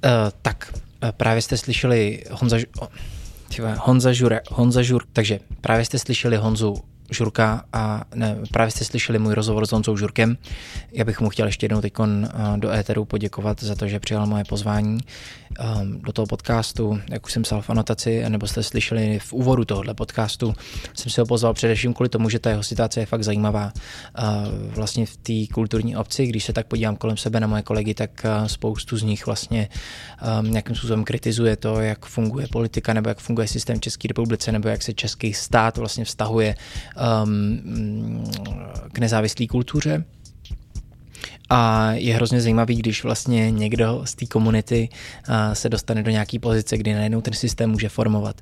[0.06, 2.58] Uh, tak, uh, právě jste slyšeli Honza,
[3.60, 6.76] Honza, Žure, Honza Žur, takže právě jste slyšeli Honzu
[7.12, 10.38] Žurka a ne, právě jste slyšeli můj rozhovor s Honzou Žurkem.
[10.91, 11.93] Já bych mu chtěl ještě jednou teď
[12.57, 14.99] do éteru poděkovat za to, že přijal moje pozvání
[15.82, 16.99] um, do toho podcastu.
[17.09, 20.53] Jak už jsem psal v anotaci, nebo jste slyšeli v úvodu tohohle podcastu,
[20.93, 23.74] jsem si ho pozval především kvůli tomu, že ta jeho situace je fakt zajímavá.
[24.20, 24.26] Uh,
[24.74, 28.26] vlastně v té kulturní obci, když se tak podívám kolem sebe na moje kolegy, tak
[28.26, 29.70] uh, spoustu z nich vlastně
[30.39, 34.68] um, nějakým způsobem kritizuje to, jak funguje politika, nebo jak funguje systém České republice, nebo
[34.68, 36.55] jak se český stát vlastně vztahuje
[37.24, 38.24] um,
[38.91, 40.06] k nezávislé kultuře.
[41.54, 44.89] A je hrozně zajímavý, když vlastně někdo z té komunity
[45.53, 48.41] se dostane do nějaké pozice, kdy najednou ten systém může formovat.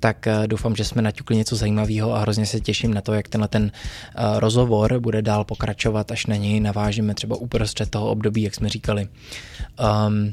[0.00, 3.48] Tak doufám, že jsme naťukli něco zajímavého a hrozně se těším na to, jak tenhle
[3.48, 3.72] ten
[4.36, 9.08] rozhovor bude dál pokračovat, až na něj navážeme třeba uprostřed toho období, jak jsme říkali.
[10.06, 10.32] Um,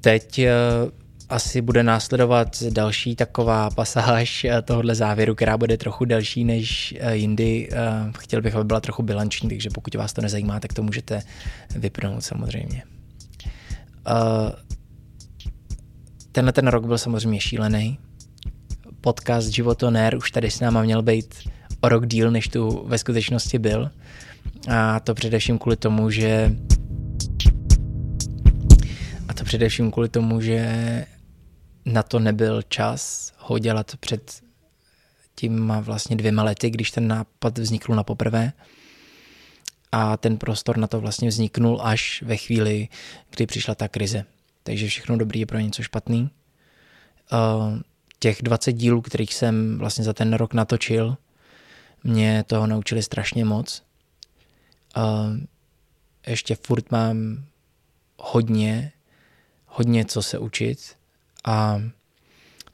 [0.00, 0.40] teď
[1.28, 7.16] asi bude následovat další taková pasáž eh, tohohle závěru, která bude trochu delší než eh,
[7.16, 7.68] jindy.
[7.72, 11.22] Eh, chtěl bych, aby byla trochu bilanční, takže pokud vás to nezajímá, tak to můžete
[11.76, 12.82] vypnout samozřejmě.
[16.32, 17.98] Tenhle ten rok byl samozřejmě šílený.
[19.00, 21.34] Podcast Životonér už tady s náma měl být
[21.80, 23.90] o rok díl, než tu ve skutečnosti byl.
[24.68, 26.56] A to především kvůli tomu, že
[29.28, 31.06] a to především kvůli tomu, že
[31.86, 34.42] na to nebyl čas ho dělat před
[35.34, 38.52] tím vlastně dvěma lety, když ten nápad vznikl na poprvé.
[39.92, 42.88] A ten prostor na to vlastně vzniknul až ve chvíli,
[43.30, 44.24] kdy přišla ta krize.
[44.62, 46.30] Takže všechno dobrý je pro něco špatný.
[47.32, 47.78] Uh,
[48.18, 51.16] těch 20 dílů, kterých jsem vlastně za ten rok natočil,
[52.04, 53.82] mě toho naučili strašně moc.
[54.96, 55.02] Uh,
[56.26, 57.44] ještě furt mám
[58.18, 58.92] hodně,
[59.66, 60.95] hodně co se učit
[61.46, 61.82] a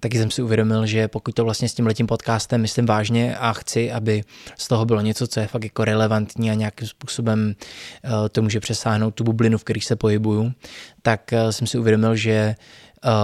[0.00, 3.52] taky jsem si uvědomil, že pokud to vlastně s tím letím podcastem myslím vážně a
[3.52, 4.24] chci, aby
[4.58, 7.54] z toho bylo něco, co je fakt jako relevantní a nějakým způsobem
[8.04, 10.52] uh, to může přesáhnout tu bublinu, v kterých se pohybuju,
[11.02, 12.54] tak uh, jsem si uvědomil, že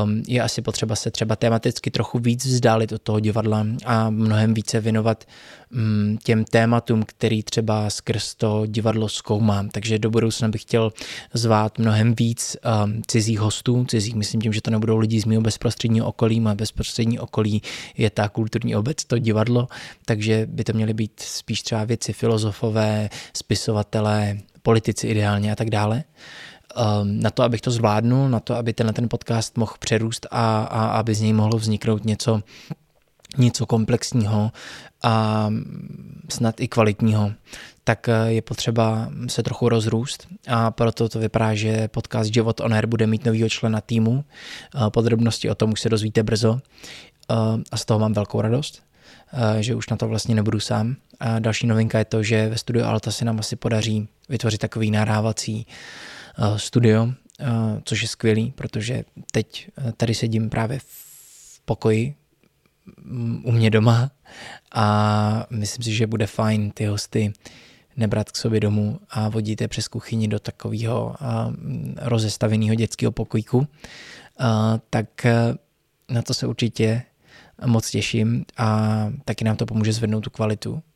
[0.05, 4.55] um, je asi potřeba se třeba tematicky trochu víc vzdálit od toho divadla a mnohem
[4.55, 5.25] více věnovat
[5.73, 9.69] um, těm tématům, který třeba skrz to divadlo zkoumám.
[9.69, 10.93] Takže do budoucna bych chtěl
[11.35, 15.43] zvát mnohem víc um, cizích hostů, cizích, myslím tím, že to nebudou lidi z mého
[15.43, 17.63] bezprostředního okolí, má bezprostřední okolí
[17.97, 19.69] je ta kulturní obec, to divadlo,
[20.05, 26.05] takže by to měly být spíš třeba věci filozofové, spisovatelé, politici ideálně a tak dále.
[26.77, 30.65] Um, na to, abych to zvládnul, na to, aby tenhle ten podcast mohl přerůst a,
[30.65, 32.40] a aby z něj mohlo vzniknout něco,
[33.36, 34.53] něco komplexního
[35.03, 35.49] a
[36.28, 37.32] snad i kvalitního,
[37.85, 42.74] tak eh, je potřeba se trochu rozrůst a proto to vypadá, že podcast Život on
[42.74, 44.24] Air bude mít novýho člena týmu.
[44.24, 47.35] Eh, podrobnosti o tom už se dozvíte brzo eh,
[47.73, 48.82] a z toho mám velkou radost,
[49.61, 50.97] že už na to vlastně nebudu sám.
[51.20, 54.90] A další novinka je to, že ve studiu Alta se nám asi podaří vytvořit takový
[54.90, 55.66] nahrávací
[56.56, 57.09] studio,
[57.40, 57.47] eh,
[57.85, 62.15] což je skvělý, protože teď eh, tady sedím právě v pokoji
[63.02, 64.10] mm, u mě doma
[64.74, 67.32] a myslím si, že bude fajn ty hosty
[67.97, 71.16] nebrat k sobě domů a vodíte přes kuchyni do takového
[71.97, 73.69] rozestaveného dětského pokojku,
[74.90, 75.27] tak
[76.09, 77.02] na to se určitě
[77.66, 80.88] moc těším a taky nám to pomůže zvednout tu kvalitu Eh,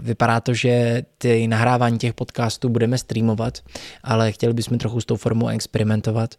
[0.00, 3.58] vypadá to, že ty nahrávání těch podcastů budeme streamovat,
[4.02, 6.34] ale chtěli bychom trochu s tou formou experimentovat.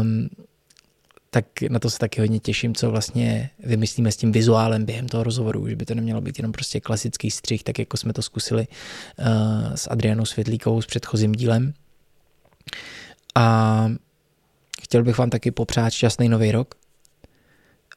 [0.00, 0.28] Um,
[1.30, 5.24] tak na to se taky hodně těším, co vlastně vymyslíme s tím vizuálem během toho
[5.24, 8.66] rozhovoru, že by to nemělo být jenom prostě klasický střih, tak jako jsme to zkusili
[8.66, 9.26] uh,
[9.74, 11.74] s Adrianou Světlíkovou s předchozím dílem.
[13.34, 13.88] A
[14.82, 16.74] chtěl bych vám taky popřát šťastný nový rok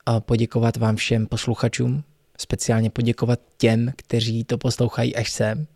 [0.05, 2.03] a poděkovat vám všem posluchačům,
[2.37, 5.67] speciálně poděkovat těm, kteří to poslouchají až sem,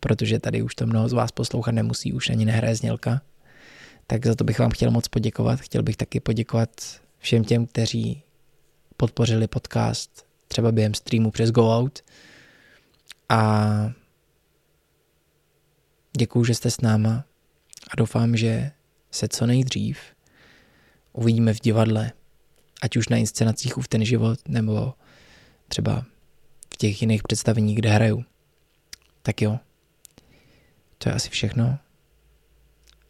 [0.00, 3.22] protože tady už to mnoho z vás poslouchat nemusí, už ani nehraje znělka.
[4.06, 5.60] Tak za to bych vám chtěl moc poděkovat.
[5.60, 6.70] Chtěl bych taky poděkovat
[7.18, 8.22] všem těm, kteří
[8.96, 12.00] podpořili podcast třeba během streamu přes Go Out.
[13.28, 13.92] A
[16.16, 17.24] děkuju, že jste s náma
[17.90, 18.70] a doufám, že
[19.10, 19.98] se co nejdřív
[21.12, 22.12] uvidíme v divadle,
[22.82, 24.94] ať už na inscenacích v ten život, nebo
[25.72, 26.04] třeba
[26.74, 28.24] v těch jiných představeních, kde hraju.
[29.22, 29.58] Tak jo,
[30.98, 31.78] to je asi všechno.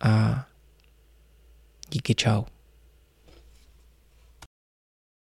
[0.01, 0.45] A
[1.91, 2.45] díky, čau.